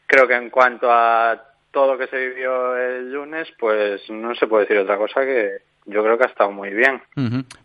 creo 0.08 0.30
que 0.30 0.36
en 0.36 0.50
cuanto 0.50 0.90
a 0.90 1.44
todo 1.72 1.92
lo 1.92 1.98
que 1.98 2.08
se 2.08 2.26
vivió 2.26 2.78
el 2.78 3.12
lunes, 3.12 3.50
pues 3.60 4.10
no 4.10 4.34
se 4.36 4.48
puede 4.48 4.64
decir 4.64 4.78
otra 4.78 4.96
cosa 4.96 5.26
que 5.26 5.58
yo 5.92 6.04
creo 6.04 6.18
que 6.18 6.26
ha 6.26 6.30
estado 6.30 6.52
muy 6.52 6.70
bien. 6.70 7.02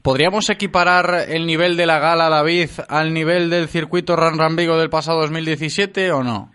¿Podríamos 0.02 0.50
equiparar 0.50 1.26
el 1.28 1.46
nivel 1.46 1.76
de 1.76 1.86
la 1.86 1.98
gala, 1.98 2.28
David, 2.28 2.70
al 2.88 3.12
nivel 3.12 3.50
del 3.50 3.68
circuito 3.68 4.16
Ran 4.16 4.38
Ran 4.38 4.56
Vigo 4.56 4.76
del 4.76 4.90
pasado 4.90 5.20
2017 5.20 6.12
o 6.12 6.22
no? 6.22 6.52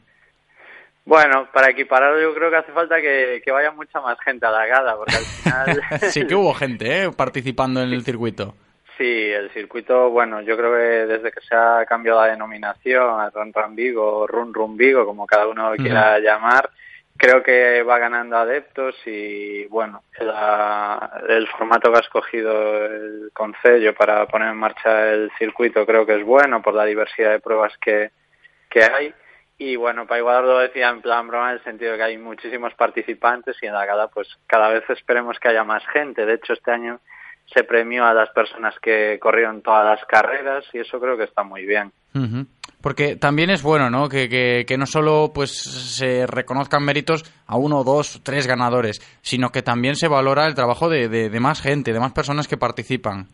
Bueno, 1.05 1.47
para 1.51 1.71
equipararlo 1.71 2.21
yo 2.21 2.33
creo 2.33 2.51
que 2.51 2.57
hace 2.57 2.71
falta 2.71 3.01
que, 3.01 3.41
que 3.43 3.51
vaya 3.51 3.71
mucha 3.71 3.99
más 4.01 4.17
gente 4.23 4.45
a 4.45 4.51
la 4.51 4.67
gala, 4.67 4.95
porque 4.95 5.15
al 5.15 5.23
final... 5.23 5.81
sí 6.11 6.25
que 6.27 6.35
hubo 6.35 6.53
gente 6.53 7.03
¿eh? 7.03 7.11
participando 7.11 7.81
en 7.81 7.89
el 7.91 8.03
circuito. 8.03 8.53
Sí, 8.97 9.31
el 9.31 9.49
circuito, 9.51 10.11
bueno, 10.11 10.41
yo 10.41 10.55
creo 10.55 10.71
que 10.73 11.11
desde 11.11 11.31
que 11.31 11.41
se 11.41 11.55
ha 11.55 11.83
cambiado 11.87 12.21
la 12.21 12.27
denominación 12.27 13.19
a 13.19 13.31
Run 13.31 13.51
Run 13.51 13.75
Vigo, 13.75 14.27
Run 14.27 14.53
Run 14.53 14.77
Vigo, 14.77 15.05
como 15.05 15.25
cada 15.25 15.47
uno 15.47 15.71
lo 15.71 15.75
quiera 15.75 16.19
llamar, 16.19 16.69
creo 17.21 17.43
que 17.43 17.83
va 17.83 17.99
ganando 17.99 18.35
adeptos 18.35 18.95
y, 19.05 19.65
bueno, 19.65 20.01
el 20.19 21.47
formato 21.49 21.91
que 21.91 21.97
ha 21.97 22.01
escogido 22.01 22.83
el 22.83 23.29
Concello 23.31 23.93
para 23.93 24.25
poner 24.25 24.49
en 24.49 24.57
marcha 24.57 25.11
el 25.11 25.31
circuito 25.37 25.85
creo 25.85 26.03
que 26.03 26.15
es 26.15 26.25
bueno 26.25 26.63
por 26.63 26.73
la 26.73 26.83
diversidad 26.83 27.29
de 27.29 27.39
pruebas 27.39 27.73
que, 27.77 28.09
que 28.71 28.83
hay. 28.83 29.13
Y 29.59 29.75
bueno, 29.75 30.07
para 30.07 30.17
igualarlo 30.17 30.57
decía 30.57 30.89
en 30.89 31.03
plan 31.03 31.27
broma 31.27 31.51
en 31.51 31.57
el 31.57 31.63
sentido 31.63 31.91
de 31.91 31.99
que 31.99 32.03
hay 32.05 32.17
muchísimos 32.17 32.73
participantes 32.73 33.55
y 33.61 33.67
en 33.67 33.73
la 33.73 33.85
gala 33.85 34.07
pues 34.07 34.27
cada 34.47 34.69
vez 34.69 34.89
esperemos 34.89 35.39
que 35.39 35.49
haya 35.49 35.63
más 35.63 35.85
gente. 35.93 36.25
De 36.25 36.33
hecho, 36.33 36.53
este 36.53 36.71
año 36.71 37.01
se 37.45 37.63
premió 37.63 38.03
a 38.03 38.15
las 38.15 38.31
personas 38.31 38.73
que 38.79 39.19
corrieron 39.21 39.61
todas 39.61 39.85
las 39.85 40.03
carreras 40.05 40.65
y 40.73 40.79
eso 40.79 40.99
creo 40.99 41.15
que 41.17 41.25
está 41.25 41.43
muy 41.43 41.67
bien. 41.67 41.91
Ujú. 42.15 42.47
Porque 42.81 43.15
también 43.15 43.49
es 43.49 43.61
bueno, 43.61 43.89
¿no? 43.89 44.09
Que, 44.09 44.27
que, 44.27 44.65
que 44.67 44.77
no 44.77 44.85
solo 44.85 45.31
pues 45.33 45.51
se 45.51 46.25
reconozcan 46.25 46.83
méritos 46.83 47.23
a 47.45 47.57
uno, 47.57 47.83
dos, 47.83 48.21
tres 48.23 48.47
ganadores, 48.47 48.99
sino 49.21 49.51
que 49.51 49.61
también 49.61 49.95
se 49.95 50.07
valora 50.07 50.47
el 50.47 50.55
trabajo 50.55 50.89
de, 50.89 51.07
de, 51.07 51.39
más 51.39 51.61
gente, 51.61 51.93
de 51.93 51.99
más 51.99 52.13
personas 52.13 52.47
que 52.47 52.57
participan. 52.57 53.27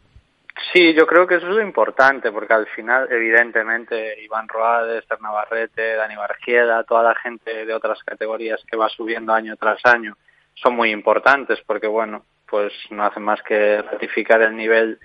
Sí, 0.74 0.94
yo 0.94 1.06
creo 1.06 1.28
que 1.28 1.36
eso 1.36 1.48
es 1.48 1.56
lo 1.56 1.62
importante, 1.62 2.32
porque 2.32 2.54
al 2.54 2.68
final, 2.68 3.08
evidentemente, 3.12 4.22
Iván 4.22 4.48
Roades, 4.48 5.04
Esther 5.04 5.22
Navarrete, 5.22 5.96
Dani 5.96 6.16
Bargieda, 6.16 6.84
toda 6.84 7.04
la 7.04 7.16
gente 7.16 7.66
de 7.66 7.74
otras 7.74 8.04
categorías 8.04 8.62
que 8.70 8.76
va 8.76 8.90
subiendo 8.90 9.34
año 9.34 9.56
tras 9.56 9.80
año 9.86 10.18
son 10.56 10.76
muy 10.76 10.92
importantes, 10.92 11.60
porque 11.66 11.88
bueno, 11.88 12.24
pues 12.50 12.74
no 12.90 13.04
hacen 13.04 13.24
más 13.24 13.42
que 13.44 13.82
ratificar 13.82 14.42
el 14.42 14.56
nivel 14.56 15.00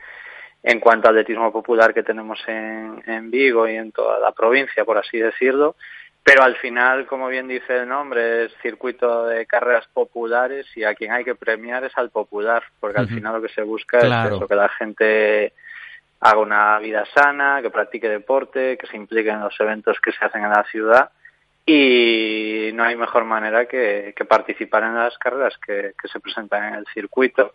en 0.62 0.80
cuanto 0.80 1.08
al 1.08 1.14
atletismo 1.14 1.50
popular 1.52 1.92
que 1.92 2.02
tenemos 2.02 2.38
en, 2.46 3.02
en 3.06 3.30
Vigo 3.30 3.66
y 3.68 3.76
en 3.76 3.90
toda 3.92 4.20
la 4.20 4.32
provincia, 4.32 4.84
por 4.84 4.98
así 4.98 5.18
decirlo. 5.18 5.74
Pero 6.24 6.44
al 6.44 6.54
final, 6.56 7.06
como 7.06 7.26
bien 7.26 7.48
dice 7.48 7.78
el 7.78 7.88
nombre, 7.88 8.44
es 8.44 8.52
circuito 8.62 9.26
de 9.26 9.44
carreras 9.44 9.88
populares 9.92 10.66
y 10.76 10.84
a 10.84 10.94
quien 10.94 11.10
hay 11.10 11.24
que 11.24 11.34
premiar 11.34 11.82
es 11.82 11.92
al 11.98 12.10
popular, 12.10 12.62
porque 12.78 13.00
al 13.00 13.08
final 13.08 13.34
lo 13.34 13.42
que 13.42 13.52
se 13.52 13.62
busca 13.62 13.98
Claro. 13.98 14.30
es 14.30 14.36
eso, 14.36 14.46
que 14.46 14.54
la 14.54 14.68
gente 14.68 15.52
haga 16.20 16.38
una 16.38 16.78
vida 16.78 17.04
sana, 17.12 17.60
que 17.60 17.70
practique 17.70 18.08
deporte, 18.08 18.78
que 18.78 18.86
se 18.86 18.96
implique 18.96 19.30
en 19.30 19.40
los 19.40 19.58
eventos 19.58 19.98
que 20.00 20.12
se 20.12 20.24
hacen 20.24 20.44
en 20.44 20.50
la 20.50 20.64
ciudad 20.70 21.10
y 21.64 22.70
no 22.74 22.84
hay 22.84 22.96
mejor 22.96 23.24
manera 23.24 23.66
que, 23.66 24.14
participar 24.28 24.84
en 24.84 24.94
las 24.94 25.16
carreras 25.18 25.54
que, 25.64 25.92
se 26.10 26.20
presentan 26.20 26.64
en 26.64 26.74
el 26.74 26.84
circuito. 26.92 27.52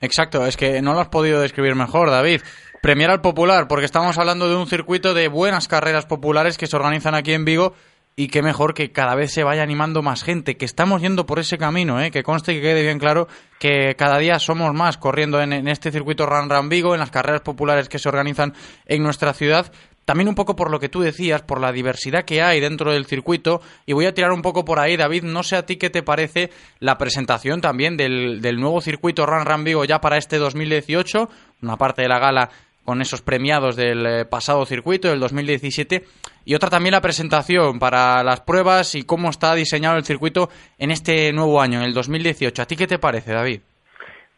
Exacto, 0.00 0.44
es 0.46 0.56
que 0.56 0.82
no 0.82 0.92
lo 0.92 1.00
has 1.00 1.08
podido 1.08 1.40
describir 1.40 1.74
mejor, 1.74 2.10
David. 2.10 2.42
Premiar 2.82 3.10
al 3.10 3.20
popular, 3.20 3.68
porque 3.68 3.84
estamos 3.84 4.18
hablando 4.18 4.48
de 4.48 4.56
un 4.56 4.66
circuito 4.66 5.14
de 5.14 5.28
buenas 5.28 5.68
carreras 5.68 6.04
populares 6.06 6.58
que 6.58 6.66
se 6.66 6.76
organizan 6.76 7.14
aquí 7.14 7.32
en 7.32 7.44
Vigo 7.44 7.74
y 8.14 8.28
qué 8.28 8.42
mejor 8.42 8.74
que 8.74 8.92
cada 8.92 9.14
vez 9.14 9.32
se 9.32 9.42
vaya 9.44 9.62
animando 9.62 10.02
más 10.02 10.22
gente, 10.22 10.56
que 10.56 10.66
estamos 10.66 11.00
yendo 11.00 11.24
por 11.24 11.38
ese 11.38 11.56
camino, 11.56 12.00
¿eh? 12.00 12.10
que 12.10 12.22
conste 12.22 12.52
y 12.52 12.56
que 12.56 12.62
quede 12.62 12.82
bien 12.82 12.98
claro 12.98 13.26
que 13.58 13.94
cada 13.96 14.18
día 14.18 14.38
somos 14.38 14.74
más 14.74 14.98
corriendo 14.98 15.40
en, 15.40 15.52
en 15.52 15.68
este 15.68 15.90
circuito 15.90 16.26
Run 16.26 16.50
Run 16.50 16.68
Vigo, 16.68 16.92
en 16.92 17.00
las 17.00 17.10
carreras 17.10 17.40
populares 17.40 17.88
que 17.88 17.98
se 17.98 18.08
organizan 18.08 18.52
en 18.84 19.02
nuestra 19.02 19.32
ciudad, 19.32 19.72
también 20.04 20.28
un 20.28 20.34
poco 20.34 20.56
por 20.56 20.70
lo 20.70 20.80
que 20.80 20.88
tú 20.88 21.00
decías, 21.00 21.42
por 21.42 21.60
la 21.60 21.72
diversidad 21.72 22.24
que 22.24 22.42
hay 22.42 22.60
dentro 22.60 22.92
del 22.92 23.06
circuito. 23.06 23.60
Y 23.86 23.92
voy 23.92 24.06
a 24.06 24.14
tirar 24.14 24.32
un 24.32 24.42
poco 24.42 24.64
por 24.64 24.80
ahí, 24.80 24.96
David. 24.96 25.22
No 25.22 25.42
sé 25.42 25.56
a 25.56 25.66
ti 25.66 25.76
qué 25.76 25.90
te 25.90 26.02
parece 26.02 26.50
la 26.80 26.98
presentación 26.98 27.60
también 27.60 27.96
del, 27.96 28.40
del 28.40 28.56
nuevo 28.56 28.80
circuito 28.80 29.26
Run 29.26 29.46
Run 29.46 29.64
Vigo 29.64 29.84
ya 29.84 30.00
para 30.00 30.16
este 30.18 30.38
2018. 30.38 31.28
Una 31.62 31.76
parte 31.76 32.02
de 32.02 32.08
la 32.08 32.18
gala 32.18 32.50
con 32.84 33.00
esos 33.00 33.22
premiados 33.22 33.76
del 33.76 34.06
eh, 34.06 34.24
pasado 34.24 34.66
circuito, 34.66 35.08
del 35.08 35.20
2017, 35.20 36.04
y 36.44 36.54
otra 36.54 36.70
también 36.70 36.92
la 36.92 37.00
presentación 37.00 37.78
para 37.78 38.24
las 38.24 38.40
pruebas 38.40 38.94
y 38.94 39.04
cómo 39.04 39.30
está 39.30 39.54
diseñado 39.54 39.96
el 39.96 40.04
circuito 40.04 40.50
en 40.78 40.90
este 40.90 41.32
nuevo 41.32 41.60
año, 41.60 41.78
en 41.78 41.84
el 41.84 41.94
2018. 41.94 42.62
¿A 42.62 42.66
ti 42.66 42.76
qué 42.76 42.86
te 42.86 42.98
parece, 42.98 43.32
David? 43.32 43.60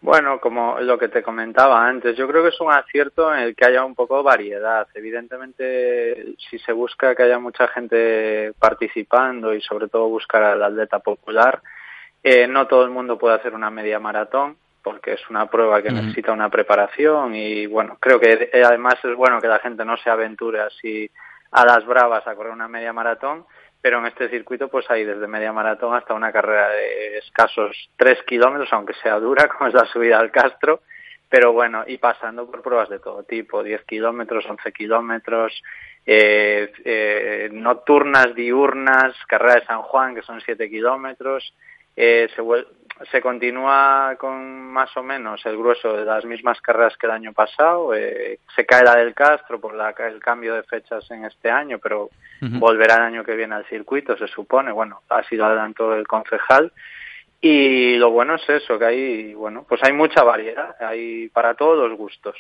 Bueno, 0.05 0.39
como 0.39 0.79
lo 0.81 0.99
que 0.99 1.09
te 1.09 1.23
comentaba 1.23 1.89
antes, 1.89 2.15
yo 2.15 2.29
creo 2.29 2.43
que 2.43 2.51
es 2.51 2.61
un 2.61 2.71
acierto 2.71 3.35
en 3.35 3.41
el 3.41 3.57
que 3.57 3.65
haya 3.65 3.87
un 3.87 3.95
poco 3.95 4.19
de 4.19 4.23
variedad. 4.23 4.87
Evidentemente, 4.93 6.35
si 6.37 6.59
se 6.59 6.73
busca 6.73 7.15
que 7.15 7.23
haya 7.23 7.39
mucha 7.39 7.69
gente 7.69 8.53
participando 8.59 9.55
y 9.55 9.63
sobre 9.63 9.89
todo 9.89 10.11
buscar 10.11 10.43
al 10.43 10.63
atleta 10.63 10.99
popular, 10.99 11.63
eh, 12.23 12.47
no 12.47 12.67
todo 12.67 12.85
el 12.85 12.91
mundo 12.91 13.17
puede 13.17 13.37
hacer 13.37 13.55
una 13.55 13.71
media 13.71 13.99
maratón 13.99 14.59
porque 14.83 15.15
es 15.15 15.31
una 15.31 15.47
prueba 15.47 15.81
que 15.81 15.91
necesita 15.91 16.33
una 16.33 16.51
preparación 16.51 17.35
y 17.35 17.65
bueno, 17.65 17.97
creo 17.99 18.21
que 18.21 18.51
además 18.63 18.97
es 19.03 19.17
bueno 19.17 19.41
que 19.41 19.49
la 19.49 19.61
gente 19.61 19.87
no 19.87 19.97
se 19.97 20.11
aventure 20.11 20.61
así 20.61 21.11
a 21.51 21.65
las 21.65 21.87
bravas 21.87 22.27
a 22.27 22.35
correr 22.35 22.53
una 22.53 22.69
media 22.69 22.93
maratón, 22.93 23.47
pero 23.85 23.99
en 23.99 24.07
este 24.07 24.31
circuito 24.31 24.69
pues 24.69 24.91
hay 24.91 25.05
desde 25.05 25.27
media 25.27 25.53
maratón 25.53 25.95
hasta 25.95 26.15
una 26.15 26.33
carrera 26.33 26.71
de 26.71 27.19
escasos 27.19 27.91
tres 27.99 28.19
kilómetros, 28.27 28.73
aunque 28.73 28.95
sea 28.95 29.21
dura, 29.21 29.47
como 29.59 29.69
es 29.69 29.75
la 29.75 29.85
subida 29.85 30.19
al 30.19 30.31
Castro, 30.31 30.81
pero 31.29 31.53
bueno, 31.53 31.85
y 31.87 31.99
pasando 31.99 32.51
por 32.51 32.63
pruebas 32.63 32.89
de 32.89 32.99
todo 32.99 33.25
tipo, 33.25 33.63
10 33.63 33.85
kilómetros, 33.85 34.47
11 34.49 34.73
kilómetros, 34.73 35.63
eh, 36.07 36.73
eh, 36.83 37.51
nocturnas, 37.53 38.35
diurnas, 38.35 39.13
carrera 39.29 39.57
de 39.57 39.67
San 39.67 39.83
Juan, 39.83 40.15
que 40.15 40.23
son 40.23 40.41
7 40.41 40.71
kilómetros, 40.71 41.53
eh, 41.95 42.31
se, 42.35 42.43
se 43.11 43.21
continúa 43.21 44.15
con 44.19 44.71
más 44.73 44.97
o 44.97 45.03
menos 45.03 45.45
el 45.47 45.57
grueso 45.57 45.97
de 45.97 46.05
las 46.05 46.25
mismas 46.25 46.61
carreras 46.61 46.97
que 46.97 47.07
el 47.07 47.13
año 47.13 47.33
pasado. 47.33 47.95
Eh, 47.95 48.39
se 48.55 48.65
cae 48.65 48.85
la 48.85 48.97
del 48.97 49.15
Castro 49.15 49.61
por 49.61 49.75
la, 49.75 49.91
el 49.91 50.21
cambio 50.21 50.55
de 50.55 50.63
fechas 50.63 51.11
en 51.11 51.25
este 51.25 51.51
año, 51.51 51.79
pero 51.79 52.11
volverá 52.41 52.97
el 52.97 53.03
año 53.03 53.25
que 53.25 53.35
viene 53.35 53.57
al 53.57 53.67
circuito, 53.67 54.17
se 54.17 54.29
supone. 54.29 54.71
Bueno, 54.71 55.03
ha 55.09 55.23
sido 55.25 55.45
adelanto 55.45 55.91
del 55.91 56.07
concejal. 56.07 56.73
Y 57.41 57.97
lo 57.97 58.11
bueno 58.11 58.37
es 58.37 58.49
eso, 58.49 58.79
que 58.79 58.85
hay, 58.87 59.35
bueno, 59.35 59.67
pues 59.69 59.83
hay 59.83 59.93
mucha 59.93 60.23
variedad, 60.23 60.77
hay 60.81 61.29
para 61.29 61.55
todos 61.55 61.77
los 61.77 61.99
gustos. 61.99 62.37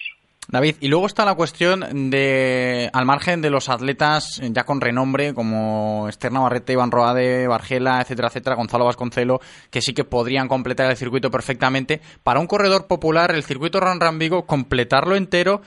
David, 0.49 0.77
y 0.81 0.89
luego 0.89 1.07
está 1.07 1.25
la 1.25 1.35
cuestión 1.35 2.11
de, 2.11 2.91
al 2.93 3.07
margen 3.07 3.41
de 3.41 3.51
los 3.51 3.69
atletas 3.69 4.41
ya 4.43 4.65
con 4.65 4.81
renombre, 4.81 5.35
como 5.35 6.09
Esther 6.09 6.33
Navarrete, 6.33 6.75
Iván 6.75 6.91
Roade, 6.91 7.49
Bargela, 7.49 8.01
etcétera, 8.01 8.29
etcétera, 8.29 8.57
Gonzalo 8.57 8.85
Vasconcelo, 8.85 9.41
que 9.71 9.81
sí 9.81 9.95
que 9.95 10.05
podrían 10.05 10.49
completar 10.49 10.91
el 10.91 10.97
circuito 10.97 11.31
perfectamente. 11.31 12.01
Para 12.23 12.41
un 12.41 12.47
corredor 12.47 12.87
popular, 12.87 13.31
el 13.35 13.43
circuito 13.43 13.81
Ran 13.81 14.19
Vigo, 14.19 14.47
completarlo 14.47 15.17
entero 15.17 15.63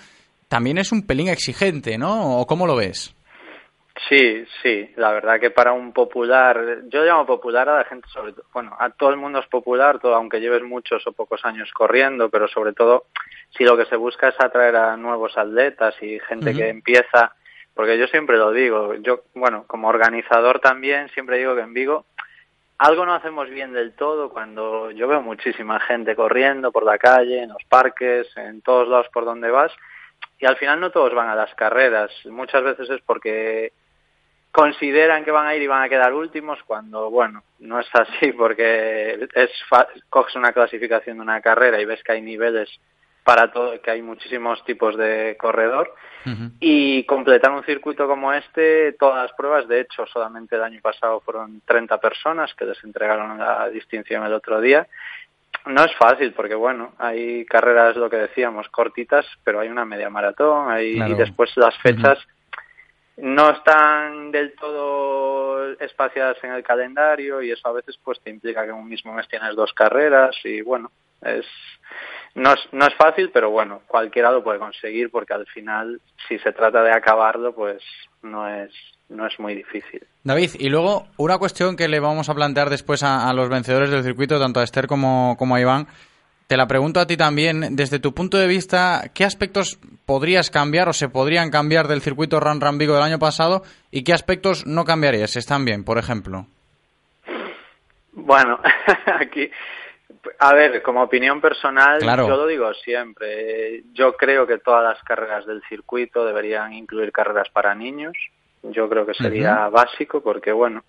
también 0.48 0.78
es 0.78 0.92
un 0.92 1.06
pelín 1.06 1.28
exigente, 1.28 1.98
¿no? 1.98 2.40
¿O 2.40 2.48
cómo 2.48 2.68
lo 2.68 2.76
ves? 2.76 3.14
Sí, 4.08 4.46
sí, 4.62 4.92
la 4.96 5.12
verdad 5.12 5.40
que 5.40 5.50
para 5.50 5.74
un 5.74 5.92
popular, 5.92 6.84
yo 6.88 7.04
llamo 7.04 7.26
popular 7.26 7.68
a 7.68 7.78
la 7.80 7.84
gente 7.84 8.08
sobre 8.10 8.32
todo, 8.32 8.46
bueno, 8.54 8.76
a 8.80 8.92
todo 8.92 9.10
el 9.10 9.18
mundo 9.18 9.40
es 9.40 9.48
popular, 9.48 10.00
todo, 10.00 10.16
aunque 10.16 10.40
lleves 10.40 10.62
muchos 10.62 11.06
o 11.08 11.12
pocos 11.14 11.44
años 11.44 11.72
corriendo, 11.74 12.30
pero 12.30 12.48
sobre 12.48 12.74
todo 12.74 13.06
si 13.50 13.64
lo 13.64 13.78
que 13.78 13.86
se 13.86 13.96
busca 13.96 14.30
es 14.30 14.40
atraer 14.40 14.76
a 14.76 14.98
nuevos 14.98 15.38
atletas 15.38 15.96
y 16.02 16.20
gente 16.20 16.54
que 16.54 16.70
empieza, 16.70 17.34
porque 17.74 17.98
yo 17.98 18.08
siempre 18.08 18.38
lo 18.38 18.52
digo, 18.52 18.96
yo, 18.96 19.22
bueno, 19.34 19.66
como 19.68 19.88
organizador 19.88 20.60
también 20.60 21.10
siempre 21.10 21.38
digo 21.38 21.56
que 21.56 21.62
en 21.62 21.74
Vigo 21.74 22.06
algo 22.78 23.06
no 23.06 23.16
hacemos 23.16 23.50
bien 23.50 23.74
del 23.74 23.94
todo 23.94 24.30
cuando 24.30 24.92
yo 24.92 25.08
veo 25.08 25.22
muchísima 25.22 25.80
gente 25.80 26.16
corriendo 26.16 26.72
por 26.72 26.84
la 26.84 27.00
calle, 27.00 27.42
en 27.42 27.50
los 27.50 27.64
parques, 27.68 28.28
en 28.38 28.62
todos 28.62 28.88
lados 28.88 29.08
por 29.12 29.26
donde 29.26 29.50
vas, 29.50 29.72
y 30.40 30.46
al 30.46 30.58
final 30.58 30.80
no 30.80 30.92
todos 30.92 31.14
van 31.16 31.30
a 31.30 31.36
las 31.36 31.54
carreras. 31.56 32.12
Muchas 32.26 32.64
veces 32.64 32.90
es 32.90 33.02
porque 33.02 33.74
consideran 34.52 35.24
que 35.24 35.32
van 35.32 35.48
a 35.48 35.56
ir 35.56 35.62
y 35.64 35.68
van 35.68 35.84
a 35.84 35.90
quedar 35.90 36.14
últimos 36.14 36.62
cuando, 36.64 37.10
bueno, 37.10 37.44
no 37.60 37.80
es 37.80 37.88
así 37.94 38.32
porque 38.32 39.28
es 39.34 39.52
coges 40.10 40.36
una 40.36 40.54
clasificación 40.54 41.18
de 41.18 41.24
una 41.24 41.42
carrera 41.42 41.82
y 41.82 41.86
ves 41.86 42.04
que 42.04 42.14
hay 42.14 42.22
niveles 42.22 42.70
para 43.28 43.52
todo, 43.52 43.82
que 43.82 43.92
hay 43.92 44.02
muchísimos 44.02 44.64
tipos 44.64 44.96
de 44.96 45.36
corredor 45.38 45.94
y 46.62 47.04
completar 47.04 47.52
un 47.52 47.64
circuito 47.66 48.08
como 48.08 48.32
este, 48.32 48.94
todas 48.94 49.24
las 49.24 49.34
pruebas, 49.34 49.68
de 49.68 49.82
hecho, 49.82 50.06
solamente 50.06 50.56
el 50.56 50.64
año 50.64 50.80
pasado 50.82 51.20
fueron 51.20 51.62
30 51.66 52.00
personas 52.00 52.54
que 52.54 52.64
les 52.64 52.82
entregaron 52.86 53.38
la 53.38 53.68
distinción 53.68 54.26
el 54.26 54.32
otro 54.32 54.62
día. 54.62 54.88
No 55.66 55.84
es 55.84 55.94
fácil 55.98 56.32
porque, 56.32 56.56
bueno, 56.56 56.94
hay 57.00 57.46
carreras, 57.46 57.98
lo 57.98 58.10
que 58.10 58.16
decíamos, 58.16 58.70
cortitas, 58.70 59.26
pero 59.44 59.60
hay 59.60 59.68
una 59.68 59.84
media 59.84 60.10
maratón, 60.10 60.72
hay, 60.72 60.94
y 60.98 61.14
después 61.14 61.52
las 61.58 61.78
fechas 61.80 62.20
no 63.18 63.50
están 63.50 64.32
del 64.32 64.54
todo 64.54 65.74
espaciadas 65.82 66.38
en 66.44 66.54
el 66.54 66.64
calendario 66.64 67.42
y 67.42 67.52
eso 67.52 67.68
a 67.68 67.74
veces 67.74 68.00
pues 68.02 68.22
te 68.22 68.30
implica 68.30 68.64
que 68.64 68.70
en 68.70 68.76
un 68.76 68.88
mismo 68.88 69.12
mes 69.14 69.28
tienes 69.28 69.54
dos 69.54 69.74
carreras 69.74 70.34
y 70.46 70.62
bueno, 70.62 70.92
es 71.22 71.46
no 72.38 72.54
es, 72.54 72.60
no 72.72 72.86
es 72.86 72.94
fácil, 72.96 73.32
pero 73.34 73.50
bueno, 73.50 73.82
cualquiera 73.88 74.32
lo 74.32 74.44
puede 74.44 74.60
conseguir 74.60 75.10
porque 75.10 75.34
al 75.34 75.48
final 75.48 76.00
si 76.28 76.38
se 76.40 76.52
trata 76.52 76.84
de 76.84 76.92
acabarlo 76.92 77.54
pues 77.54 77.82
no 78.22 78.48
es 78.48 78.72
no 79.10 79.26
es 79.26 79.40
muy 79.40 79.56
difícil. 79.56 80.06
David, 80.24 80.52
y 80.60 80.70
luego 80.70 81.08
una 81.18 81.38
cuestión 81.38 81.78
que 81.78 81.88
le 81.88 82.02
vamos 82.02 82.30
a 82.30 82.36
plantear 82.36 82.70
después 82.70 83.04
a, 83.04 83.30
a 83.30 83.34
los 83.34 83.50
vencedores 83.50 83.90
del 83.90 84.04
circuito, 84.04 84.38
tanto 84.38 84.60
a 84.60 84.64
Esther 84.64 84.86
como, 84.86 85.38
como 85.40 85.56
a 85.56 85.62
Iván, 85.62 85.88
te 86.48 86.58
la 86.58 86.68
pregunto 86.68 87.00
a 87.00 87.08
ti 87.08 87.16
también, 87.16 87.76
desde 87.76 88.00
tu 88.00 88.14
punto 88.14 88.38
de 88.38 88.48
vista, 88.48 89.12
¿qué 89.14 89.24
aspectos 89.24 89.80
podrías 90.06 90.50
cambiar 90.50 90.90
o 90.90 90.94
se 90.94 91.10
podrían 91.10 91.52
cambiar 91.52 91.88
del 91.88 92.02
circuito 92.02 92.40
Ran 92.42 92.60
Ran 92.60 92.78
Vigo 92.78 92.94
del 92.96 93.04
año 93.04 93.18
pasado 93.18 93.64
y 93.92 94.04
qué 94.04 94.14
aspectos 94.14 94.68
no 94.68 94.84
cambiarías? 94.84 95.38
¿Están 95.38 95.66
bien, 95.66 95.84
por 95.86 95.98
ejemplo? 95.98 96.46
Bueno, 98.12 98.60
aquí, 99.20 99.50
a 100.40 100.54
ver, 100.54 100.82
como 100.82 101.04
opinión 101.04 101.42
personal, 101.42 102.02
yo 102.02 102.28
lo 102.28 102.48
digo 102.48 102.74
siempre. 102.74 103.84
Yo 103.94 104.16
creo 104.16 104.48
que 104.48 104.60
todas 104.60 104.84
las 104.84 105.04
carreras 105.04 105.46
del 105.46 105.62
circuito 105.70 106.26
deberían 106.26 106.74
incluir 106.74 107.12
carreras 107.12 107.50
para 107.50 107.76
niños. 107.76 108.16
Yo 108.64 108.90
creo 108.90 109.06
que 109.06 109.14
sería 109.14 109.70
básico 109.70 110.22
porque, 110.22 110.52
bueno, 110.52 110.84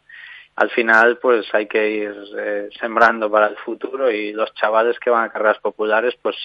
al 0.59 0.71
final 0.71 1.19
pues 1.19 1.47
hay 1.55 1.67
que 1.67 1.89
ir 1.89 2.15
eh, 2.37 2.69
sembrando 2.81 3.31
para 3.31 3.47
el 3.47 3.57
futuro 3.59 4.11
y 4.11 4.33
los 4.33 4.53
chavales 4.55 4.99
que 4.99 5.11
van 5.11 5.25
a 5.25 5.31
carreras 5.31 5.59
populares 5.61 6.17
pues 6.21 6.37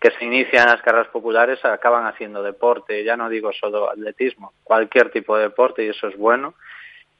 que 0.00 0.10
se 0.10 0.24
inician 0.24 0.66
las 0.66 0.82
carreras 0.82 1.08
populares 1.08 1.64
acaban 1.64 2.06
haciendo 2.06 2.42
deporte, 2.42 3.04
ya 3.04 3.16
no 3.16 3.28
digo 3.28 3.52
solo 3.52 3.90
atletismo, 3.90 4.52
cualquier 4.64 5.10
tipo 5.10 5.36
de 5.36 5.44
deporte 5.44 5.84
y 5.84 5.88
eso 5.88 6.08
es 6.08 6.16
bueno. 6.16 6.54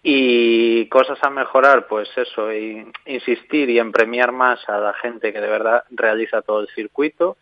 Y 0.08 0.86
cosas 0.86 1.18
a 1.22 1.30
mejorar, 1.30 1.88
pues 1.88 2.08
eso, 2.16 2.52
insistir 2.52 3.68
y 3.70 3.80
en 3.80 3.90
premiar 3.90 4.30
más 4.30 4.60
a 4.68 4.78
la 4.78 4.92
gente 4.94 5.32
que 5.32 5.40
de 5.40 5.48
verdad 5.48 5.82
realiza 5.90 6.42
todo 6.42 6.60
el 6.60 6.68
circuito, 6.68 7.36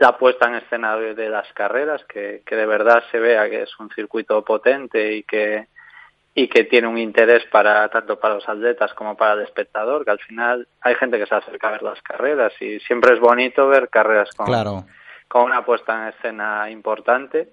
la 0.00 0.18
puesta 0.18 0.48
en 0.48 0.56
escena 0.56 0.96
de 0.96 1.28
las 1.28 1.46
carreras, 1.52 2.04
que, 2.06 2.42
que 2.44 2.56
de 2.56 2.66
verdad 2.66 3.04
se 3.12 3.20
vea 3.20 3.48
que 3.48 3.62
es 3.62 3.78
un 3.78 3.88
circuito 3.90 4.42
potente 4.42 5.14
y 5.14 5.22
que, 5.22 5.68
y 6.34 6.48
que 6.48 6.64
tiene 6.64 6.88
un 6.88 6.98
interés 6.98 7.44
para 7.52 7.88
tanto 7.88 8.18
para 8.18 8.34
los 8.34 8.48
atletas 8.48 8.92
como 8.94 9.16
para 9.16 9.34
el 9.34 9.42
espectador, 9.42 10.04
que 10.04 10.10
al 10.10 10.18
final 10.18 10.66
hay 10.80 10.96
gente 10.96 11.20
que 11.20 11.26
se 11.26 11.36
acerca 11.36 11.68
a 11.68 11.72
ver 11.72 11.82
las 11.84 12.02
carreras 12.02 12.52
y 12.60 12.80
siempre 12.80 13.14
es 13.14 13.20
bonito 13.20 13.68
ver 13.68 13.88
carreras 13.88 14.30
con, 14.34 14.48
con 15.28 15.42
una 15.44 15.64
puesta 15.64 16.02
en 16.02 16.08
escena 16.08 16.68
importante 16.68 17.48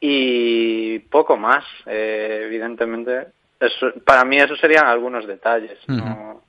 y 0.00 1.00
poco 1.00 1.36
más, 1.36 1.66
eh, 1.84 2.44
evidentemente. 2.46 3.38
Eso, 3.60 3.88
para 4.04 4.24
mí 4.24 4.38
esos 4.38 4.58
serían 4.58 4.86
algunos 4.86 5.26
detalles. 5.26 5.78
¿no? 5.86 6.42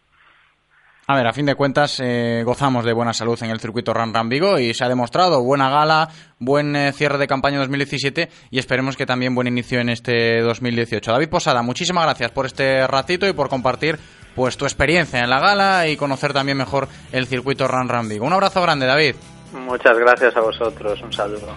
A 1.07 1.15
ver, 1.15 1.27
a 1.27 1.33
fin 1.33 1.45
de 1.45 1.55
cuentas, 1.55 1.99
eh, 2.01 2.41
gozamos 2.45 2.85
de 2.85 2.93
buena 2.93 3.11
salud 3.11 3.37
en 3.43 3.49
el 3.49 3.59
circuito 3.59 3.93
Ran 3.93 4.13
Ran 4.13 4.29
Vigo 4.29 4.57
y 4.59 4.73
se 4.73 4.85
ha 4.85 4.87
demostrado 4.87 5.43
buena 5.43 5.69
gala, 5.69 6.07
buen 6.39 6.73
eh, 6.73 6.93
cierre 6.93 7.17
de 7.17 7.27
campaña 7.27 7.59
2017 7.59 8.29
y 8.49 8.59
esperemos 8.59 8.95
que 8.95 9.05
también 9.05 9.35
buen 9.35 9.47
inicio 9.47 9.81
en 9.81 9.89
este 9.89 10.39
2018. 10.39 11.11
David 11.11 11.27
Posada, 11.27 11.63
muchísimas 11.63 12.05
gracias 12.05 12.31
por 12.31 12.45
este 12.45 12.87
ratito 12.87 13.27
y 13.27 13.33
por 13.33 13.49
compartir 13.49 13.99
pues 14.35 14.55
tu 14.55 14.63
experiencia 14.63 15.19
en 15.19 15.29
la 15.29 15.41
gala 15.41 15.89
y 15.89 15.97
conocer 15.97 16.31
también 16.31 16.57
mejor 16.57 16.87
el 17.11 17.25
circuito 17.25 17.67
Ran 17.67 17.89
Ran 17.89 18.07
Vigo. 18.07 18.25
Un 18.25 18.31
abrazo 18.31 18.61
grande, 18.61 18.85
David. 18.85 19.15
Muchas 19.51 19.97
gracias 19.97 20.33
a 20.37 20.39
vosotros, 20.39 21.01
un 21.01 21.11
saludo. 21.11 21.53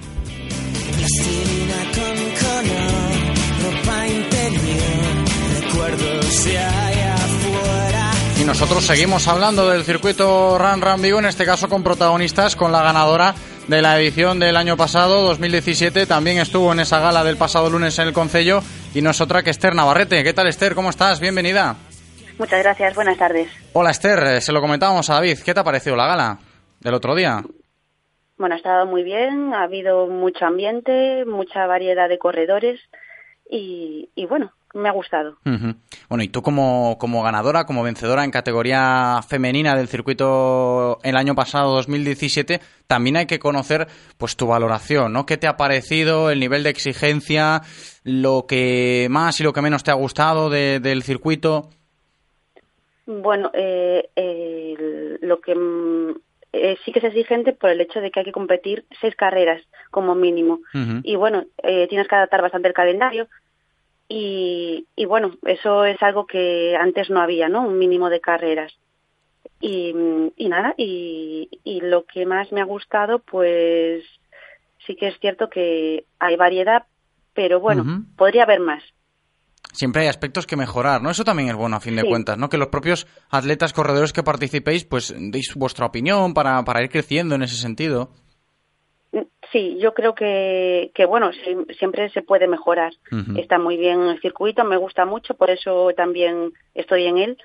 Y 8.41 8.45
nosotros 8.45 8.85
seguimos 8.85 9.27
hablando 9.29 9.69
del 9.69 9.85
circuito 9.85 10.59
Run 10.59 10.83
Run 10.83 11.03
Vigo, 11.03 11.19
en 11.19 11.27
este 11.27 11.45
caso 11.45 11.69
con 11.69 11.83
protagonistas, 11.83 12.57
con 12.57 12.73
la 12.73 12.83
ganadora 12.83 13.35
de 13.69 13.81
la 13.81 13.99
edición 13.99 14.39
del 14.39 14.57
año 14.57 14.77
pasado, 14.77 15.23
2017. 15.23 16.07
También 16.07 16.39
estuvo 16.39 16.73
en 16.73 16.81
esa 16.81 17.01
gala 17.01 17.25
del 17.25 17.37
pasado 17.37 17.71
lunes 17.71 17.99
en 17.99 18.09
el 18.09 18.13
Concello 18.13 18.61
y 18.95 19.03
no 19.03 19.11
es 19.11 19.21
otra 19.21 19.43
que 19.43 19.51
Esther 19.51 19.75
Navarrete. 19.75 20.23
¿Qué 20.23 20.33
tal, 20.33 20.49
Esther? 20.49 20.75
¿Cómo 20.75 20.91
estás? 20.91 21.21
Bienvenida. 21.21 21.77
Muchas 22.39 22.63
gracias, 22.63 22.95
buenas 22.95 23.17
tardes. 23.17 23.49
Hola, 23.73 23.91
Esther. 23.91 24.19
Eh, 24.25 24.41
se 24.41 24.53
lo 24.53 24.61
comentábamos 24.61 25.09
a 25.09 25.15
David. 25.15 25.39
¿Qué 25.45 25.55
te 25.55 25.61
ha 25.61 25.65
parecido 25.65 25.97
la 25.97 26.07
gala 26.07 26.39
del 26.81 26.95
otro 26.95 27.15
día? 27.15 27.43
Bueno, 28.37 28.57
ha 28.57 28.59
estado 28.59 28.85
muy 28.87 29.05
bien, 29.05 29.55
ha 29.55 29.63
habido 29.63 30.09
mucho 30.09 30.45
ambiente, 30.45 31.25
mucha 31.25 31.67
variedad 31.67 32.09
de 32.09 32.19
corredores 32.19 32.81
y, 33.49 34.11
y 34.17 34.27
bueno, 34.27 34.53
me 34.75 34.89
ha 34.89 34.93
gustado. 34.93 35.37
Ujú. 35.47 35.75
Bueno, 36.09 36.25
y 36.25 36.29
tú 36.29 36.43
como, 36.43 36.97
como 36.99 37.23
ganadora, 37.23 37.65
como 37.65 37.83
vencedora 37.83 38.25
en 38.25 38.31
categoría 38.31 39.21
femenina 39.27 39.75
del 39.77 39.89
circuito 39.89 40.99
el 41.03 41.17
año 41.17 41.35
pasado, 41.35 41.73
2017, 41.77 42.61
también 42.87 43.17
hay 43.17 43.27
que 43.27 43.39
conocer 43.39 43.87
pues 44.19 44.37
tu 44.37 44.47
valoración, 44.49 45.13
¿no? 45.13 45.27
¿Qué 45.27 45.37
te 45.37 45.47
ha 45.47 45.57
parecido, 45.57 46.31
el 46.31 46.41
nivel 46.41 46.63
de 46.65 46.71
exigencia, 46.71 47.63
lo 48.03 48.47
que 48.47 49.07
más 49.11 49.41
y 49.41 49.45
lo 49.45 49.53
que 49.53 49.63
menos 49.63 49.85
te 49.85 49.91
ha 49.91 49.95
gustado 49.95 50.51
de- 50.51 50.81
del 50.81 51.03
circuito? 51.03 51.71
Bueno, 53.07 53.51
eh, 53.55 54.09
el- 54.17 55.19
lo 55.21 55.41
que 55.41 55.53
eh, 56.57 56.77
sí 56.85 56.93
que 56.93 57.01
es 57.01 57.05
exigente 57.07 57.53
por 57.53 57.71
el 57.71 57.81
hecho 57.81 58.01
de 58.01 58.11
que 58.11 58.21
hay 58.21 58.25
que 58.27 58.33
competir 58.33 58.87
seis 59.01 59.15
carreras 59.17 59.61
como 59.91 60.15
mínimo. 60.15 60.61
Y 61.03 61.17
bueno, 61.17 61.45
eh, 61.63 61.87
tienes 61.89 62.07
que 62.09 62.15
adaptar 62.15 62.43
bastante 62.43 62.69
el 62.69 62.75
calendario. 62.75 63.27
Y, 64.09 64.87
y 64.97 65.05
bueno, 65.07 65.33
eso 65.47 65.85
es 65.85 66.03
algo 66.03 66.27
que 66.27 66.77
antes 66.77 67.11
no 67.11 67.21
había, 67.21 67.49
¿no? 67.49 67.63
Un 67.67 67.79
mínimo 67.79 68.11
de 68.11 68.21
carreras. 68.21 68.73
Y, 69.61 69.95
y 70.37 70.49
nada, 70.49 70.75
y, 70.77 71.49
y 71.65 71.81
lo 71.81 72.05
que 72.05 72.27
más 72.27 72.53
me 72.53 72.61
ha 72.61 72.65
gustado, 72.65 73.21
pues 73.21 74.05
sí 74.87 74.95
que 74.97 75.09
es 75.09 75.19
cierto 75.21 75.49
que 75.49 76.05
hay 76.19 76.37
variedad, 76.37 76.85
pero 77.33 77.61
bueno, 77.61 78.05
podría 78.17 78.43
haber 78.43 78.61
más. 78.61 78.83
Siempre 79.73 80.03
hay 80.03 80.09
aspectos 80.09 80.47
que 80.47 80.57
mejorar, 80.57 81.03
¿no? 81.03 81.11
Eso 81.11 81.25
también 81.25 81.49
es 81.49 81.57
bueno 81.57 81.77
a 81.77 81.81
fin 81.81 81.97
de 81.97 82.03
Sí. 82.03 82.09
cuentas, 82.09 82.37
¿no? 82.39 82.49
Que 82.49 82.59
los 82.59 82.69
propios 82.69 83.07
atletas 83.31 83.73
corredores 83.73 84.13
que 84.13 84.23
participéis, 84.23 84.85
pues 84.85 85.13
deis 85.19 85.55
vuestra 85.57 85.87
opinión 85.87 86.33
para, 86.35 86.63
para 86.65 86.83
ir 86.83 86.91
creciendo 86.91 87.35
en 87.35 87.43
ese 87.43 87.57
sentido. 87.57 88.11
Sí, 89.53 89.79
yo 89.81 89.95
creo 89.95 90.15
que, 90.15 90.91
que 90.95 91.05
bueno, 91.07 91.31
sí- 91.33 91.75
siempre 91.79 92.11
se 92.11 92.23
puede 92.23 92.49
mejorar. 92.49 92.93
Está 93.37 93.59
muy 93.59 93.77
bien 93.77 94.03
el 94.03 94.21
circuito, 94.21 94.65
me 94.65 94.77
gusta 94.77 95.05
mucho, 95.05 95.35
por 95.35 95.51
eso 95.51 95.91
también 95.97 96.53
estoy 96.75 97.05
en 97.07 97.19
él. 97.19 97.39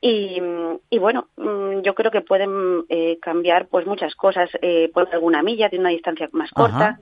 Y, 0.00 0.40
y 0.88 0.98
bueno, 0.98 1.28
mm, 1.36 1.80
yo 1.82 1.94
creo 1.94 2.10
que 2.10 2.22
pueden 2.22 2.84
eh, 2.88 3.18
cambiar 3.20 3.66
pues 3.68 3.86
muchas 3.86 4.14
cosas, 4.14 4.48
eh, 4.62 4.90
poner 4.94 5.12
alguna 5.14 5.42
milla 5.42 5.68
de 5.68 5.78
una 5.78 5.90
distancia 5.90 6.28
más 6.32 6.50
corta, 6.50 6.98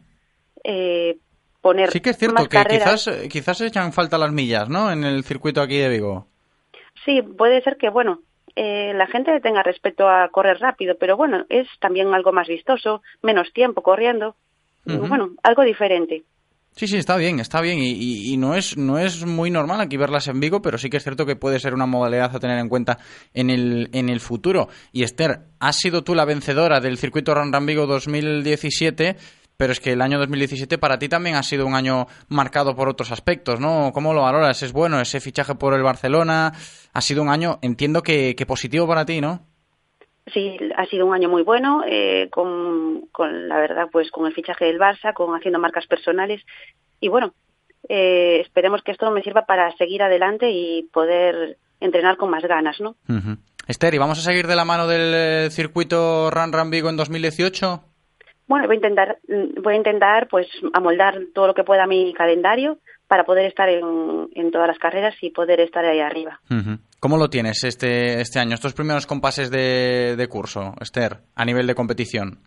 eh, 0.65 1.17
poner 1.61 1.91
Sí 1.91 2.01
que 2.01 2.11
es 2.11 2.17
cierto 2.19 2.35
más 2.35 2.49
que 2.49 2.57
carreras. 2.57 3.05
quizás, 3.05 3.07
eh, 3.25 3.29
quizás 3.29 3.61
echan 3.61 3.93
falta 3.93 4.19
las 4.19 4.33
millas, 4.33 4.69
¿no? 4.69 4.91
En 4.91 5.05
el 5.05 5.23
circuito 5.25 5.61
aquí 5.63 5.77
de 5.79 5.89
Vigo. 5.89 6.27
Sí, 7.05 7.23
puede 7.23 7.63
ser 7.63 7.77
que, 7.77 7.89
bueno, 7.91 8.21
eh, 8.57 8.93
la 8.95 9.07
gente 9.07 9.39
tenga 9.41 9.63
respeto 9.63 10.09
a 10.09 10.29
correr 10.31 10.59
rápido, 10.59 10.97
pero 10.99 11.17
bueno, 11.17 11.45
es 11.49 11.67
también 11.81 12.13
algo 12.15 12.33
más 12.33 12.49
vistoso, 12.49 13.03
menos 13.23 13.53
tiempo 13.53 13.83
corriendo, 13.83 14.37
bueno, 14.85 15.31
algo 15.43 15.63
diferente. 15.63 16.23
Sí, 16.73 16.87
sí, 16.87 16.97
está 16.97 17.17
bien, 17.17 17.41
está 17.41 17.61
bien. 17.61 17.79
Y, 17.81 17.91
y- 17.93 18.33
y 18.33 18.37
no, 18.37 18.55
es, 18.55 18.77
no 18.77 18.99
es 18.99 19.27
muy 19.27 19.51
normal 19.51 19.81
aquí 19.81 19.97
verlas 19.97 20.29
en 20.29 20.39
Vigo, 20.41 20.63
pero 20.63 20.79
sí 20.79 20.89
que 20.89 20.97
es 20.99 21.03
cierto 21.03 21.27
que 21.27 21.35
puede 21.37 21.59
ser 21.59 21.75
una 21.75 21.85
modalidad 21.87 22.35
a 22.35 22.39
tener 22.41 22.59
en 22.59 22.69
cuenta 22.69 22.99
en 23.35 23.51
el, 23.51 23.89
en 23.93 24.09
el 24.09 24.21
futuro. 24.21 24.69
Y 24.93 25.03
Esther, 25.03 25.41
has 25.59 25.77
sido 25.77 26.03
tú 26.05 26.15
la 26.15 26.25
vencedora 26.25 26.81
del 26.81 26.97
circuito 26.97 27.35
Run 27.35 27.53
Run 27.53 27.67
Vigo 27.67 27.87
2017, 27.87 29.17
pero 29.61 29.73
es 29.73 29.81
que 29.81 29.93
el 29.93 30.01
año 30.01 30.19
2017 30.19 30.79
para 30.79 30.99
ti 30.99 31.11
también 31.11 31.37
ha 31.37 31.43
sido 31.43 31.67
un 31.67 31.75
año 31.75 32.07
marcado 32.31 32.75
por 32.75 32.89
otros 32.89 33.13
aspectos, 33.13 33.61
¿no? 33.61 33.91
¿Cómo 33.93 34.15
lo 34.15 34.23
valoras? 34.23 34.63
¿Es 34.63 34.73
bueno 34.73 34.99
ese 34.99 35.21
fichaje 35.21 35.55
por 35.55 35.75
el 35.75 35.83
Barcelona? 35.83 36.53
Ha 36.95 37.01
sido 37.03 37.21
un 37.21 37.29
año, 37.29 37.59
entiendo 37.61 38.03
que, 38.03 38.35
que 38.35 38.47
positivo 38.47 38.89
para 38.89 39.05
ti, 39.05 39.21
¿no? 39.21 39.41
Sí, 40.33 40.57
ha 40.79 40.87
sido 40.87 41.05
un 41.05 41.15
año 41.15 41.29
muy 41.29 41.43
bueno, 41.43 41.83
eh, 41.87 42.31
con, 42.31 43.03
con 43.13 43.49
la 43.49 43.59
verdad, 43.59 43.89
pues 43.93 44.11
con 44.11 44.27
el 44.27 44.33
fichaje 44.33 44.65
del 44.65 44.79
Barça, 44.79 45.13
con 45.13 45.37
haciendo 45.37 45.59
marcas 45.59 45.87
personales. 45.87 46.41
Y 46.99 47.09
bueno, 47.09 47.35
eh, 47.87 48.41
esperemos 48.41 48.81
que 48.83 48.93
esto 48.93 49.11
me 49.11 49.23
sirva 49.23 49.45
para 49.45 49.77
seguir 49.77 50.03
adelante 50.03 50.51
y 50.51 50.85
poder 50.91 51.59
entrenar 51.81 52.17
con 52.17 52.31
más 52.31 52.45
ganas, 52.45 52.81
¿no? 52.81 52.97
Esther, 53.69 53.93
¿y 53.93 53.99
vamos 53.99 54.21
a 54.21 54.23
seguir 54.23 54.47
de 54.47 54.57
la 54.57 54.65
mano 54.65 54.87
del 54.87 55.13
eh, 55.15 55.51
circuito 55.51 56.31
Run 56.31 56.51
Run 56.51 56.71
Vigo 56.71 56.89
en 56.89 56.97
2018? 56.97 57.90
Bueno, 58.51 58.67
voy 58.67 58.75
a 58.75 58.79
intentar, 58.79 59.19
mm, 59.29 59.63
voy 59.63 59.75
a 59.75 59.77
intentar, 59.77 60.27
pues, 60.29 60.49
amoldar 60.73 61.21
todo 61.33 61.47
lo 61.47 61.55
que 61.55 61.63
pueda 61.63 61.87
mi 61.87 62.13
calendario 62.13 62.79
para 63.07 63.23
poder 63.23 63.47
estar 63.47 63.69
en, 63.69 64.29
en 64.35 64.51
todas 64.51 64.67
las 64.67 64.79
carreras 64.81 65.15
y 65.21 65.31
poder 65.31 65.61
estar 65.61 65.85
ahí 65.85 66.01
arriba. 66.01 66.41
¿Cómo 66.99 67.17
lo 67.17 67.31
tienes 67.31 67.63
este, 67.63 68.21
este 68.21 68.41
año, 68.41 68.55
estos 68.55 68.75
primeros 68.75 69.07
compases 69.07 69.53
de, 69.53 70.17
de 70.17 70.27
curso, 70.27 70.75
Esther, 70.81 71.19
a 71.37 71.45
nivel 71.45 71.69
de 71.69 71.77
competición? 71.77 72.41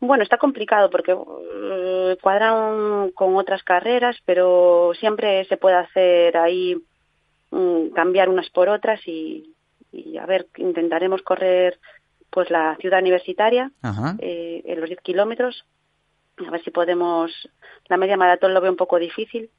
Bueno, 0.00 0.24
está 0.24 0.38
complicado 0.38 0.90
porque 0.90 1.12
eh, 1.12 2.16
cuadran 2.20 3.12
con 3.12 3.36
otras 3.36 3.62
carreras, 3.62 4.16
pero 4.26 4.90
siempre 4.98 5.44
se 5.44 5.56
puede 5.56 5.76
hacer 5.76 6.36
ahí 6.36 6.74
mm, 7.52 7.90
cambiar 7.94 8.28
unas 8.28 8.50
por 8.50 8.68
otras 8.68 9.00
y, 9.06 9.54
y, 9.92 10.18
a 10.18 10.26
ver, 10.26 10.48
intentaremos 10.56 11.22
correr 11.22 11.78
pues 12.32 12.50
la 12.50 12.76
ciudad 12.80 13.00
universitaria 13.00 13.70
eh, 14.18 14.62
en 14.64 14.80
los 14.80 14.88
10 14.88 15.00
kilómetros, 15.02 15.64
a 16.38 16.50
ver 16.50 16.64
si 16.64 16.70
podemos, 16.70 17.30
la 17.88 17.98
media 17.98 18.16
maratón 18.16 18.54
lo 18.54 18.60
veo 18.60 18.70
un 18.70 18.76
poco 18.76 18.98
difícil, 18.98 19.50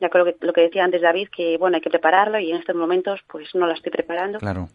ya 0.00 0.08
creo 0.08 0.24
que 0.24 0.36
lo 0.40 0.52
que 0.52 0.62
decía 0.62 0.84
antes 0.84 1.00
David, 1.00 1.28
que 1.34 1.56
bueno, 1.58 1.76
hay 1.76 1.80
que 1.80 1.90
prepararlo 1.90 2.38
y 2.38 2.50
en 2.50 2.58
estos 2.58 2.74
momentos 2.76 3.20
pues 3.28 3.54
no 3.54 3.66
la 3.66 3.74
estoy 3.74 3.92
preparando, 3.92 4.38
Claro. 4.38 4.68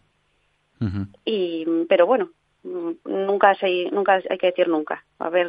Y 1.24 1.64
pero 1.88 2.06
bueno 2.06 2.30
mm, 2.64 2.90
nunca 3.04 3.54
se, 3.54 3.88
nunca 3.92 4.20
hay 4.28 4.36
que 4.36 4.48
decir 4.48 4.66
nunca 4.66 5.04
a 5.20 5.28
ver 5.28 5.48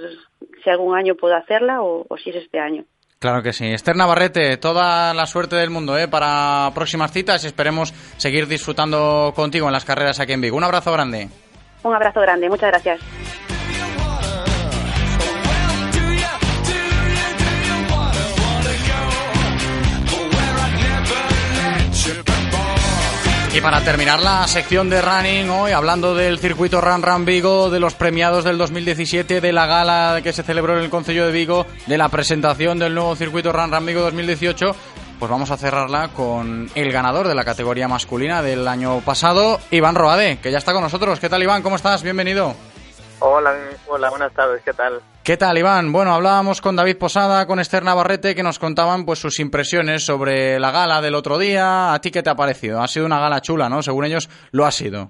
si 0.64 0.70
algún 0.70 0.96
año 0.96 1.16
puedo 1.16 1.36
hacerla 1.36 1.82
o, 1.82 2.06
o 2.08 2.18
si 2.18 2.30
es 2.30 2.36
este 2.36 2.60
año 2.60 2.86
Claro 3.24 3.42
que 3.42 3.54
sí. 3.54 3.68
Esther 3.68 3.96
Navarrete, 3.96 4.58
toda 4.58 5.14
la 5.14 5.26
suerte 5.26 5.56
del 5.56 5.70
mundo 5.70 5.98
¿eh? 5.98 6.10
para 6.10 6.70
próximas 6.76 7.14
citas 7.14 7.42
y 7.42 7.48
esperemos 7.48 7.94
seguir 8.18 8.48
disfrutando 8.48 9.32
contigo 9.34 9.66
en 9.68 9.72
las 9.72 9.86
carreras 9.86 10.20
aquí 10.20 10.34
en 10.34 10.42
Vigo. 10.42 10.58
Un 10.58 10.66
abrazo 10.66 10.92
grande. 10.92 11.30
Un 11.84 11.94
abrazo 11.94 12.22
grande 12.22 12.50
muchas 12.50 12.72
gracias. 12.72 13.00
Y 23.56 23.62
para 23.62 23.82
terminar 23.82 24.20
la 24.20 24.48
sección 24.48 24.90
de 24.90 25.00
running 25.00 25.48
hoy, 25.52 25.74
hablando 25.74 26.16
del 26.16 26.40
circuito 26.40 26.82
Run 26.82 27.04
Run 27.04 27.24
Vigo, 27.24 27.70
de 27.70 27.80
los 27.80 27.94
premiados 27.94 28.44
del 28.44 28.58
2017, 28.58 29.42
de 29.42 29.54
la 29.54 29.68
gala 29.68 30.22
que 30.24 30.34
se 30.34 30.42
celebró 30.42 30.76
en 30.76 30.84
el 30.84 30.90
Concello 30.90 31.28
de 31.28 31.32
Vigo, 31.32 31.68
de 31.86 32.00
la 32.00 32.10
presentación 32.10 32.80
del 32.80 32.96
nuevo 32.96 33.16
circuito 33.16 33.54
Run 33.54 33.72
Run 33.72 33.86
Vigo 33.86 34.02
2018, 34.02 34.76
pues 35.24 35.32
vamos 35.32 35.52
a 35.52 35.58
cerrarla 35.58 36.10
con 36.10 36.68
el 36.76 36.92
ganador 36.92 37.30
de 37.30 37.34
la 37.34 37.46
categoría 37.46 37.88
masculina 37.88 38.42
del 38.42 38.68
año 38.68 39.00
pasado, 39.06 39.58
Iván 39.72 39.96
Roade, 39.96 40.38
que 40.42 40.52
ya 40.52 40.58
está 40.58 40.74
con 40.74 40.82
nosotros. 40.82 41.18
¿Qué 41.22 41.30
tal, 41.30 41.42
Iván? 41.42 41.64
¿Cómo 41.64 41.78
estás? 41.78 42.04
Bienvenido. 42.04 42.54
Hola, 43.20 43.56
hola, 43.88 44.10
buenas 44.10 44.34
tardes, 44.34 44.62
¿qué 44.66 44.74
tal? 44.74 45.02
¿Qué 45.24 45.38
tal, 45.38 45.58
Iván? 45.58 45.94
Bueno, 45.94 46.14
hablábamos 46.14 46.60
con 46.60 46.76
David 46.76 46.98
Posada, 46.98 47.48
con 47.48 47.62
Esther 47.62 47.86
Navarrete, 47.86 48.36
que 48.36 48.44
nos 48.44 48.60
contaban 48.60 49.06
pues 49.06 49.20
sus 49.20 49.40
impresiones 49.40 50.04
sobre 50.06 50.60
la 50.60 50.72
gala 50.72 51.00
del 51.00 51.16
otro 51.16 51.38
día. 51.38 51.94
¿A 51.94 52.02
ti 52.02 52.12
qué 52.12 52.22
te 52.22 52.30
ha 52.30 52.36
parecido? 52.36 52.82
Ha 52.82 52.90
sido 52.90 53.06
una 53.06 53.22
gala 53.22 53.40
chula, 53.40 53.70
¿no? 53.70 53.82
Según 53.82 54.04
ellos, 54.04 54.30
lo 54.52 54.66
ha 54.66 54.72
sido. 54.72 55.10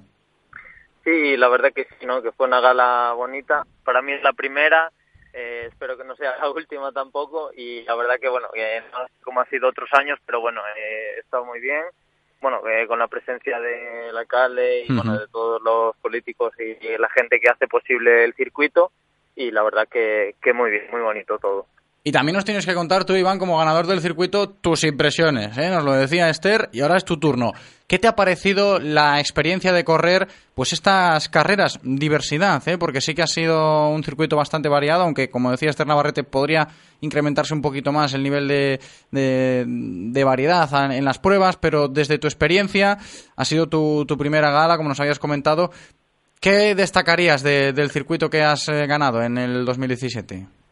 Sí, 1.03 1.35
la 1.37 1.47
verdad 1.47 1.69
que 1.73 1.85
sí, 1.85 2.05
¿no? 2.05 2.21
Que 2.21 2.31
fue 2.33 2.45
una 2.45 2.61
gala 2.61 3.13
bonita. 3.13 3.63
Para 3.83 4.03
mí 4.03 4.11
es 4.11 4.21
la 4.21 4.33
primera, 4.33 4.91
eh, 5.33 5.65
espero 5.69 5.97
que 5.97 6.03
no 6.03 6.15
sea 6.15 6.35
la 6.41 6.49
última 6.49 6.91
tampoco. 6.91 7.51
Y 7.55 7.83
la 7.83 7.95
verdad 7.95 8.19
que, 8.19 8.29
bueno, 8.29 8.47
que 8.53 8.81
no 8.91 9.05
sé 9.07 9.13
cómo 9.23 9.41
ha 9.41 9.45
sido 9.47 9.67
otros 9.67 9.89
años, 9.93 10.19
pero 10.25 10.39
bueno, 10.41 10.61
eh, 10.77 11.13
he 11.17 11.19
estado 11.19 11.45
muy 11.45 11.59
bien. 11.59 11.83
Bueno, 12.41 12.61
eh, 12.67 12.87
con 12.87 12.99
la 12.99 13.07
presencia 13.07 13.59
del 13.59 14.17
alcalde 14.17 14.81
y, 14.85 14.93
bueno, 14.93 15.13
Ujú. 15.13 15.21
de 15.21 15.27
todos 15.29 15.61
los 15.61 15.95
políticos 15.97 16.53
y, 16.59 16.85
y 16.85 16.97
la 16.97 17.09
gente 17.09 17.39
que 17.39 17.49
hace 17.49 17.67
posible 17.67 18.25
el 18.25 18.33
circuito. 18.33 18.91
Y 19.35 19.49
la 19.51 19.63
verdad 19.63 19.87
que, 19.87 20.35
que 20.41 20.53
muy 20.53 20.69
bien, 20.69 20.87
muy 20.91 21.01
bonito 21.01 21.39
todo. 21.39 21.67
Y 22.05 22.11
también 22.11 22.35
nos 22.35 22.43
tienes 22.43 22.65
que 22.65 22.73
contar 22.73 23.05
tú, 23.05 23.15
Iván, 23.15 23.39
como 23.39 23.57
ganador 23.57 23.87
del 23.87 24.01
circuito, 24.01 24.49
tus 24.49 24.83
impresiones. 24.83 25.57
¿eh? 25.57 25.69
Nos 25.69 25.85
lo 25.85 25.93
decía 25.93 26.29
Esther 26.29 26.69
y 26.73 26.81
ahora 26.81 26.97
es 26.97 27.05
tu 27.05 27.17
turno. 27.17 27.53
¿Qué 27.87 27.97
te 27.97 28.09
ha 28.09 28.15
parecido 28.15 28.77
la 28.77 29.21
experiencia 29.21 29.71
de 29.71 29.85
correr 29.85 30.27
pues 30.53 30.73
estas 30.73 31.29
carreras? 31.29 31.79
Diversidad, 31.81 32.61
¿eh? 32.67 32.77
porque 32.77 32.99
sí 32.99 33.13
que 33.13 33.21
ha 33.21 33.27
sido 33.27 33.87
un 33.87 34.03
circuito 34.03 34.35
bastante 34.35 34.67
variado, 34.67 35.03
aunque 35.03 35.29
como 35.29 35.49
decía 35.51 35.69
Esther 35.69 35.87
Navarrete, 35.87 36.25
podría 36.25 36.67
incrementarse 36.99 37.53
un 37.53 37.61
poquito 37.61 37.93
más 37.93 38.13
el 38.13 38.23
nivel 38.23 38.49
de, 38.49 38.81
de, 39.11 40.23
variedad 40.25 40.91
en 40.91 41.05
las 41.05 41.19
pruebas, 41.19 41.55
pero 41.55 41.87
desde 41.87 42.17
tu 42.17 42.27
experiencia, 42.27 42.97
ha 43.37 43.45
sido 43.45 43.69
tu, 43.69 44.05
tu 44.05 44.17
primera 44.17 44.51
gala, 44.51 44.75
como 44.75 44.89
nos 44.89 44.99
habías 44.99 45.19
comentado. 45.19 45.71
¿Qué 46.41 46.75
destacarías 46.75 47.43
del 47.43 47.91
circuito 47.91 48.29
que 48.29 48.41
has 48.43 48.67
eh, 48.67 48.87
ganado 48.87 49.21
en 49.23 49.37
el 49.37 49.63
2017? 49.63 50.62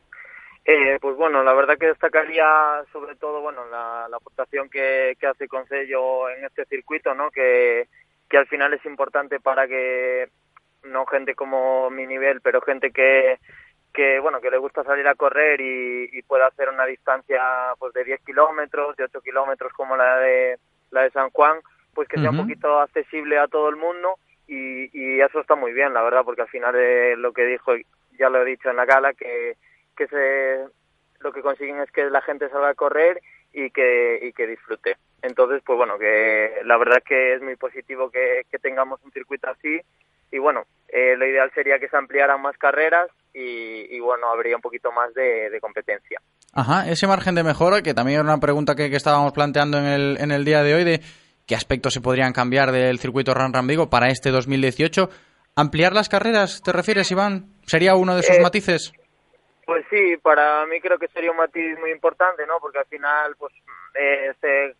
Eh, 0.73 0.99
pues 1.01 1.17
bueno, 1.17 1.43
la 1.43 1.53
verdad 1.53 1.77
que 1.77 1.87
destacaría 1.87 2.45
sobre 2.93 3.17
todo 3.17 3.41
bueno 3.41 3.65
la, 3.69 4.05
aportación 4.05 4.69
que, 4.69 5.17
hace 5.29 5.49
Concello 5.49 6.29
en 6.29 6.45
este 6.45 6.63
circuito, 6.63 7.13
¿no? 7.13 7.29
Que, 7.29 7.89
que 8.29 8.37
al 8.37 8.47
final 8.47 8.73
es 8.73 8.85
importante 8.85 9.41
para 9.41 9.67
que 9.67 10.29
no 10.83 11.05
gente 11.07 11.35
como 11.35 11.89
mi 11.89 12.07
nivel, 12.07 12.39
pero 12.39 12.61
gente 12.61 12.91
que, 12.91 13.37
que 13.93 14.21
bueno 14.21 14.39
que 14.39 14.49
le 14.49 14.59
gusta 14.59 14.85
salir 14.85 15.05
a 15.09 15.15
correr 15.15 15.59
y, 15.59 16.09
y 16.13 16.21
pueda 16.21 16.47
hacer 16.47 16.69
una 16.69 16.85
distancia 16.85 17.41
pues 17.77 17.93
de 17.93 18.05
10 18.05 18.21
kilómetros, 18.21 18.95
de 18.95 19.03
8 19.03 19.19
kilómetros 19.19 19.73
como 19.73 19.97
la 19.97 20.19
de 20.19 20.57
la 20.89 21.01
de 21.01 21.11
San 21.11 21.31
Juan, 21.31 21.59
pues 21.93 22.07
que 22.07 22.17
sea 22.17 22.29
un 22.29 22.37
poquito 22.37 22.79
accesible 22.79 23.37
a 23.37 23.49
todo 23.49 23.67
el 23.67 23.75
mundo 23.75 24.15
y, 24.47 24.89
y 24.97 25.19
eso 25.19 25.41
está 25.41 25.55
muy 25.55 25.73
bien, 25.73 25.93
la 25.93 26.01
verdad, 26.01 26.23
porque 26.23 26.43
al 26.43 26.47
final 26.47 26.73
de 26.73 27.17
lo 27.17 27.33
que 27.33 27.45
dijo, 27.45 27.73
ya 28.17 28.29
lo 28.29 28.41
he 28.41 28.45
dicho 28.45 28.69
en 28.69 28.77
la 28.77 28.85
gala, 28.85 29.13
que, 29.13 29.57
que 29.95 30.07
se, 30.07 30.65
lo 31.19 31.31
que 31.31 31.41
consiguen 31.41 31.79
es 31.79 31.91
que 31.91 32.09
la 32.09 32.21
gente 32.21 32.49
salga 32.49 32.69
a 32.69 32.75
correr 32.75 33.21
y 33.53 33.69
que, 33.71 34.19
y 34.21 34.33
que 34.33 34.47
disfrute. 34.47 34.97
Entonces, 35.21 35.61
pues 35.65 35.77
bueno, 35.77 35.97
que 35.99 36.61
la 36.65 36.77
verdad 36.77 36.97
es 36.99 37.03
que 37.03 37.33
es 37.35 37.41
muy 37.41 37.55
positivo 37.55 38.09
que, 38.09 38.45
que 38.49 38.59
tengamos 38.59 38.99
un 39.03 39.11
circuito 39.11 39.49
así 39.49 39.81
y 40.31 40.39
bueno, 40.39 40.63
eh, 40.87 41.15
lo 41.17 41.27
ideal 41.27 41.51
sería 41.53 41.77
que 41.77 41.89
se 41.89 41.97
ampliaran 41.97 42.41
más 42.41 42.57
carreras 42.57 43.09
y, 43.33 43.99
bueno, 43.99 44.27
habría 44.27 44.55
un 44.55 44.61
poquito 44.61 44.91
más 44.91 45.13
de, 45.13 45.57
competencia. 45.61 46.19
Ajá, 46.53 46.89
ese 46.89 47.07
margen 47.07 47.35
de 47.35 47.43
mejora, 47.43 47.81
que 47.81 47.93
también 47.93 48.19
era 48.19 48.29
una 48.29 48.39
pregunta 48.39 48.75
que, 48.75 48.89
que, 48.89 48.97
estábamos 48.97 49.31
planteando 49.31 49.77
en 49.77 49.85
el, 49.85 50.17
en 50.19 50.31
el 50.31 50.43
día 50.43 50.63
de 50.63 50.73
hoy, 50.73 50.83
de 50.83 51.01
qué 51.45 51.55
aspectos 51.55 51.93
se 51.93 52.01
podrían 52.01 52.33
cambiar 52.33 52.71
del 52.71 52.99
circuito 52.99 53.33
Ran 53.33 53.53
Ran 53.53 53.67
Vigo 53.67 53.89
para 53.89 54.09
este 54.09 54.31
2018. 54.31 55.09
¿Ampliar 55.55 55.93
las 55.93 56.09
carreras, 56.09 56.61
te 56.61 56.71
refieres, 56.71 57.11
Iván? 57.11 57.53
¿Sería 57.65 57.95
uno 57.95 58.15
de 58.15 58.21
esos 58.21 58.37
eh, 58.37 58.41
matices? 58.41 58.93
Pues 59.71 59.85
sí, 59.89 60.17
para 60.17 60.65
mí 60.65 60.81
creo 60.81 60.99
que 60.99 61.07
sería 61.07 61.31
un 61.31 61.37
matiz 61.37 61.79
muy 61.79 61.91
importante, 61.91 62.45
¿no? 62.45 62.55
Porque 62.59 62.79
al 62.79 62.87
final, 62.87 63.37
pues, 63.37 63.53
eh, 63.95 64.27
este 64.29 64.75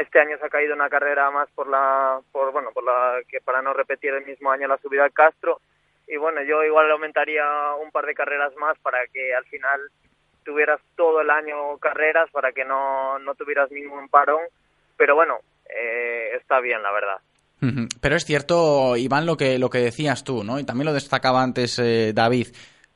este 0.00 0.20
año 0.20 0.38
se 0.38 0.46
ha 0.46 0.48
caído 0.48 0.74
una 0.74 0.88
carrera 0.88 1.30
más 1.30 1.50
por 1.50 1.68
la, 1.68 2.18
por 2.32 2.50
bueno, 2.50 2.70
por 2.72 2.82
la 2.82 3.18
que 3.28 3.42
para 3.42 3.60
no 3.60 3.74
repetir 3.74 4.14
el 4.14 4.24
mismo 4.24 4.50
año 4.50 4.66
la 4.66 4.78
subida 4.78 5.04
al 5.04 5.12
Castro. 5.12 5.60
Y 6.08 6.16
bueno, 6.16 6.42
yo 6.44 6.64
igual 6.64 6.90
aumentaría 6.90 7.44
un 7.74 7.90
par 7.90 8.06
de 8.06 8.14
carreras 8.14 8.56
más 8.56 8.78
para 8.78 9.06
que 9.12 9.34
al 9.34 9.44
final 9.44 9.82
tuvieras 10.46 10.80
todo 10.96 11.20
el 11.20 11.28
año 11.28 11.76
carreras, 11.76 12.30
para 12.30 12.52
que 12.52 12.64
no, 12.64 13.18
no 13.18 13.34
tuvieras 13.34 13.70
ningún 13.70 14.08
parón. 14.08 14.40
Pero 14.96 15.14
bueno, 15.14 15.40
eh, 15.68 16.38
está 16.40 16.58
bien, 16.60 16.82
la 16.82 16.90
verdad. 16.90 17.18
Pero 18.00 18.16
es 18.16 18.24
cierto, 18.24 18.96
Iván, 18.96 19.26
lo 19.26 19.36
que, 19.36 19.58
lo 19.58 19.68
que 19.68 19.78
decías 19.78 20.24
tú, 20.24 20.42
¿no? 20.42 20.58
Y 20.58 20.64
también 20.64 20.86
lo 20.86 20.94
destacaba 20.94 21.42
antes 21.42 21.78
eh, 21.78 22.12
David. 22.14 22.48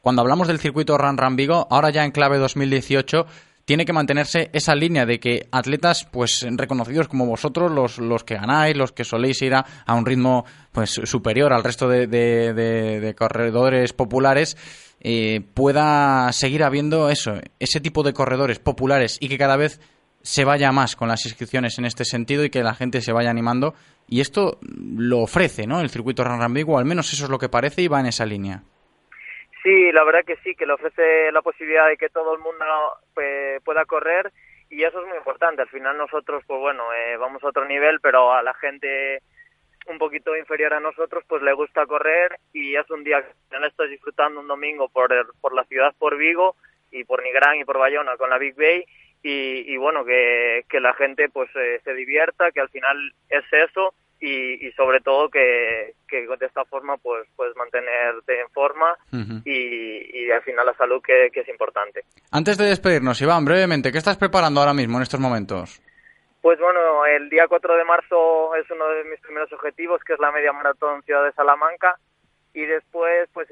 Cuando 0.07 0.23
hablamos 0.23 0.47
del 0.47 0.61
circuito 0.61 0.97
Ran 0.97 1.19
Ran 1.19 1.35
Vigo, 1.35 1.67
ahora 1.69 1.91
ya 1.91 2.05
en 2.05 2.13
clave 2.13 2.39
2018, 2.39 3.27
tiene 3.65 3.85
que 3.85 3.93
mantenerse 3.93 4.51
esa 4.53 4.77
línea 4.77 5.05
de 5.05 5.19
que 5.19 5.49
atletas 5.51 6.05
pues 6.05 6.47
reconocidos 6.49 7.09
como 7.09 7.27
vosotros, 7.27 7.73
los, 7.73 7.99
los 7.99 8.23
que 8.23 8.37
ganáis, 8.37 8.77
los 8.77 8.93
que 8.93 9.03
soléis 9.03 9.43
ir 9.43 9.57
a, 9.57 9.65
un 9.89 10.07
ritmo 10.07 10.45
pues 10.71 10.91
superior 10.91 11.53
al 11.53 11.65
resto 11.65 11.89
de, 11.89 13.15
corredores 13.19 13.93
populares, 13.95 14.57
eh, 15.01 15.41
pueda 15.55 16.33
seguir 16.33 16.63
habiendo 16.63 17.11
eso, 17.11 17.41
ese 17.59 17.81
tipo 17.81 18.05
de 18.05 18.13
corredores 18.13 18.61
populares 18.61 19.19
y 19.21 19.29
que 19.29 19.39
cada 19.39 19.57
vez 19.57 19.81
se 20.23 20.45
vaya 20.45 20.71
más 20.71 20.95
con 20.95 21.09
las 21.09 21.27
inscripciones 21.27 21.81
en 21.81 21.85
este 21.85 22.05
sentido 22.05 22.45
y 22.45 22.51
que 22.51 22.63
la 22.63 22.75
gente 22.77 23.01
se 23.01 23.11
vaya 23.11 23.31
animando. 23.31 23.75
Y 24.09 24.21
esto 24.21 24.61
lo 24.63 25.23
ofrece, 25.23 25.67
¿no? 25.67 25.81
El 25.81 25.91
circuito 25.91 26.23
Rambigo, 26.23 26.79
al 26.79 26.85
menos 26.85 27.13
eso 27.13 27.25
es 27.25 27.31
lo 27.31 27.41
que 27.41 27.49
parece 27.49 27.83
y 27.83 27.89
va 27.89 27.99
en 27.99 28.07
esa 28.07 28.25
línea. 28.25 28.63
Sí, 29.67 29.91
la 29.91 30.05
verdad 30.05 30.25
que 30.25 30.37
sí, 30.45 30.55
que 30.55 30.65
le 30.65 30.75
ofrece 30.75 31.33
la 31.33 31.43
posibilidad 31.43 31.89
de 31.89 31.97
que 31.97 32.09
todo 32.09 32.33
el 32.35 32.39
mundo 32.39 32.65
pues, 33.15 33.61
pueda 33.65 33.85
correr 33.85 34.31
y 34.71 34.85
eso 34.85 35.01
es 35.01 35.09
muy 35.09 35.17
importante. 35.17 35.61
Al 35.61 35.69
final 35.69 35.99
nosotros, 35.99 36.45
pues 36.47 36.61
bueno, 36.61 36.85
eh, 36.95 37.17
vamos 37.17 37.43
a 37.43 37.49
otro 37.49 37.65
nivel, 37.65 37.99
pero 37.99 38.33
a 38.33 38.45
la 38.45 38.55
gente 38.55 39.23
un 39.89 39.99
poquito 39.99 40.37
inferior 40.37 40.73
a 40.73 40.79
nosotros, 40.79 41.25
pues 41.27 41.43
le 41.43 41.53
gusta 41.53 41.85
correr 41.85 42.39
y 42.53 42.77
es 42.77 42.89
un 42.93 43.03
día 43.03 43.25
que 43.25 43.67
estoy 43.67 43.91
disfrutando 43.91 44.39
un 44.39 44.47
domingo 44.47 44.89
por, 44.89 45.11
por 45.41 45.53
la 45.53 45.65
ciudad, 45.65 45.93
por 45.99 46.17
Vigo 46.17 46.55
y 46.93 47.03
por 47.03 47.25
Nigrán 47.25 47.59
y 47.59 47.65
por 47.65 47.79
Bayona 47.79 48.17
con 48.17 48.31
la 48.31 48.39
Big 48.39 48.55
Bay 48.55 48.85
y, 49.25 49.77
bueno, 49.79 50.05
que, 50.05 50.65
que 50.69 50.79
la 50.79 50.95
gente 50.95 51.29
pues 51.29 51.51
eh, 51.57 51.81
se 51.83 51.93
divierta, 51.93 52.53
que 52.53 52.61
al 52.61 52.69
final 52.69 52.97
es 53.31 53.45
eso 53.53 53.95
y, 54.21 54.71
sobre 54.73 55.01
todo 55.01 55.29
que, 55.29 55.95
de 56.11 56.47
esta 56.47 56.65
forma 56.65 56.97
pues 56.97 57.29
puedes 57.37 57.55
mantenerte 57.57 58.41
en 58.41 58.49
forma 58.51 58.97
y, 59.45 60.31
al 60.31 60.43
final 60.43 60.67
la 60.67 60.75
salud 60.75 61.03
que, 61.03 61.31
es 61.33 61.49
importante. 61.49 62.05
Antes 62.31 62.59
de 62.59 62.67
despedirnos, 62.67 63.21
Iván, 63.21 63.45
brevemente, 63.45 63.93
¿qué 63.93 63.99
estás 63.99 64.17
preparando 64.17 64.61
ahora 64.61 64.75
mismo 64.75 64.99
en 64.99 65.03
estos 65.03 65.21
momentos? 65.21 65.83
Pues 66.41 66.59
bueno, 66.61 67.05
el 67.07 67.29
día 67.29 67.47
4 67.49 67.77
de 67.77 67.85
marzo 67.85 68.55
es 68.55 68.71
uno 68.71 68.89
de 68.89 69.05
mis 69.05 69.21
primeros 69.21 69.53
objetivos, 69.53 70.01
que 70.05 70.15
es 70.15 70.21
la 70.21 70.31
media 70.31 70.53
maratón 70.53 71.03
Ciudad 71.03 71.25
de 71.25 71.33
Salamanca. 71.33 71.99
Y 72.55 72.65
después, 72.65 73.29
pues, 73.35 73.49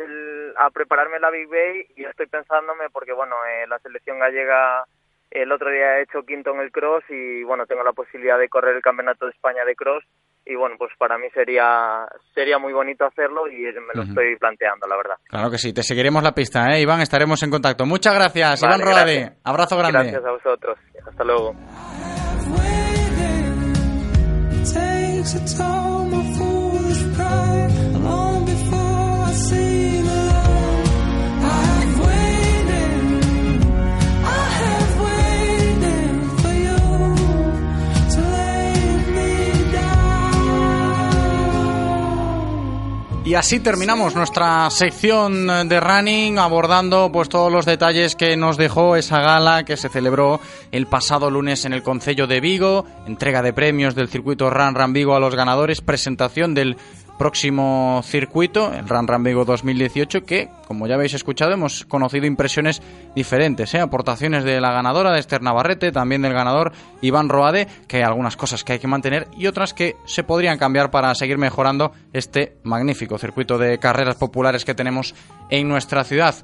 a 0.57 0.71
prepararme 0.71 1.19
la 1.19 1.29
Big 1.29 1.47
Bay 1.49 1.87
y 1.95 2.05
estoy 2.05 2.27
pensándome, 2.27 2.89
porque 2.91 3.13
bueno, 3.13 3.35
eh, 3.47 3.67
la 3.67 3.79
selección 3.81 4.19
gallega 4.19 4.87
el 5.31 5.51
otro 5.53 5.71
día 5.71 5.99
he 5.99 6.03
hecho 6.03 6.23
quinto 6.23 6.55
en 6.55 6.61
el 6.61 6.71
cross 6.71 7.05
y 7.11 7.43
bueno, 7.43 7.67
tengo 7.67 7.83
la 7.83 7.93
posibilidad 7.93 8.39
de 8.39 8.49
correr 8.49 8.77
el 8.77 8.83
Campeonato 8.83 9.27
de 9.27 9.33
España 9.33 9.65
de 9.65 9.75
cross 9.75 10.05
y 10.47 10.55
bueno, 10.57 10.77
pues 10.79 10.93
para 10.99 11.17
mí 11.19 11.27
sería 11.33 12.07
sería 12.35 12.59
muy 12.59 12.73
bonito 12.73 13.05
hacerlo 13.05 13.49
y 13.49 13.63
me 13.63 13.95
lo 13.95 14.03
estoy 14.03 14.37
planteando, 14.37 14.87
la 14.87 14.97
verdad. 14.97 15.15
Claro 15.29 15.51
que 15.51 15.59
sí, 15.59 15.73
te 15.73 15.83
seguiremos 15.83 16.23
la 16.23 16.33
pista, 16.33 16.75
¿eh? 16.75 16.81
Iván, 16.81 17.01
estaremos 17.01 17.43
en 17.43 17.51
contacto. 17.51 17.87
Muchas 17.87 18.15
gracias, 18.15 18.63
Iván 18.63 18.81
Roade. 18.81 19.33
Abrazo 19.45 19.77
grande. 19.77 20.11
Gracias 20.11 20.25
a 20.25 20.31
vosotros. 20.31 20.79
Hasta 21.07 21.25
luego. 21.25 21.55
Y 43.25 43.37
así 43.37 43.59
terminamos 43.59 44.15
nuestra 44.15 44.69
sección 44.69 45.47
de 45.67 45.81
running 45.81 46.39
abordando 46.39 47.11
pues 47.11 47.31
todos 47.31 47.51
los 47.51 47.65
detalles 47.65 48.17
que 48.17 48.37
nos 48.37 48.59
dejó 48.59 48.97
esa 48.97 49.21
gala 49.21 49.65
que 49.65 49.79
se 49.79 49.89
celebró 49.89 50.43
el 50.73 50.87
pasado 50.87 51.31
lunes 51.31 51.65
en 51.65 51.73
el 51.73 51.83
Concello 51.83 52.27
de 52.27 52.41
Vigo, 52.41 52.85
entrega 53.07 53.41
de 53.41 53.55
premios 53.55 53.95
del 53.95 54.09
circuito 54.09 54.51
Run 54.51 54.75
Run 54.75 54.93
Vigo 54.93 55.17
a 55.17 55.21
los 55.21 55.35
ganadores, 55.35 55.81
presentación 55.81 56.53
del 56.53 56.77
próximo 57.19 58.01
circuito, 58.05 58.73
el 58.73 58.89
Ran 58.89 59.07
Ran 59.07 59.23
Vigo 59.23 59.45
2018, 59.45 60.25
que, 60.25 60.49
como 60.67 60.87
ya 60.87 60.95
habéis 60.95 61.15
escuchado, 61.15 61.53
hemos 61.53 61.85
conocido 61.85 62.27
impresiones 62.27 62.83
diferentes, 63.15 63.75
¿eh? 63.75 63.81
aportaciones 63.81 64.45
de 64.45 64.61
la 64.61 64.73
ganadora, 64.73 65.13
de 65.13 65.21
Esther 65.21 65.43
Navarrete, 65.43 65.93
también 65.93 66.23
del 66.23 66.33
ganador 66.33 66.73
Iván 67.01 67.29
Roade, 67.29 67.69
que 67.87 67.99
hay 67.99 68.03
algunas 68.03 68.37
cosas 68.37 68.65
que 68.65 68.75
hay 68.75 68.79
que 68.79 68.87
mantener 68.87 69.29
y 69.37 69.47
otras 69.47 69.75
que 69.75 69.97
se 70.07 70.25
podrían 70.25 70.59
cambiar 70.59 70.91
para 70.91 71.15
seguir 71.15 71.39
mejorando 71.39 71.93
este 72.13 72.57
magnífico 72.63 73.19
circuito 73.19 73.59
de 73.59 73.79
carreras 73.79 74.17
populares 74.17 74.65
que 74.65 74.75
tenemos 74.75 75.15
en 75.51 75.69
nuestra 75.69 76.05
ciudad. 76.05 76.35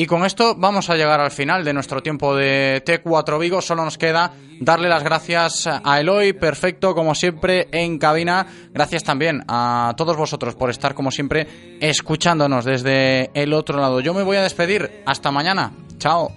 Y 0.00 0.06
con 0.06 0.24
esto 0.24 0.54
vamos 0.56 0.90
a 0.90 0.94
llegar 0.94 1.18
al 1.18 1.32
final 1.32 1.64
de 1.64 1.72
nuestro 1.72 2.00
tiempo 2.00 2.36
de 2.36 2.84
T4 2.86 3.36
Vigo. 3.40 3.60
Solo 3.60 3.84
nos 3.84 3.98
queda 3.98 4.32
darle 4.60 4.88
las 4.88 5.02
gracias 5.02 5.66
a 5.66 5.98
Eloy, 5.98 6.34
perfecto 6.34 6.94
como 6.94 7.16
siempre 7.16 7.66
en 7.72 7.98
cabina. 7.98 8.46
Gracias 8.72 9.02
también 9.02 9.42
a 9.48 9.94
todos 9.96 10.16
vosotros 10.16 10.54
por 10.54 10.70
estar 10.70 10.94
como 10.94 11.10
siempre 11.10 11.78
escuchándonos 11.80 12.64
desde 12.64 13.32
el 13.34 13.52
otro 13.52 13.80
lado. 13.80 13.98
Yo 13.98 14.14
me 14.14 14.22
voy 14.22 14.36
a 14.36 14.42
despedir. 14.42 15.02
Hasta 15.04 15.32
mañana. 15.32 15.72
Chao. 15.98 16.30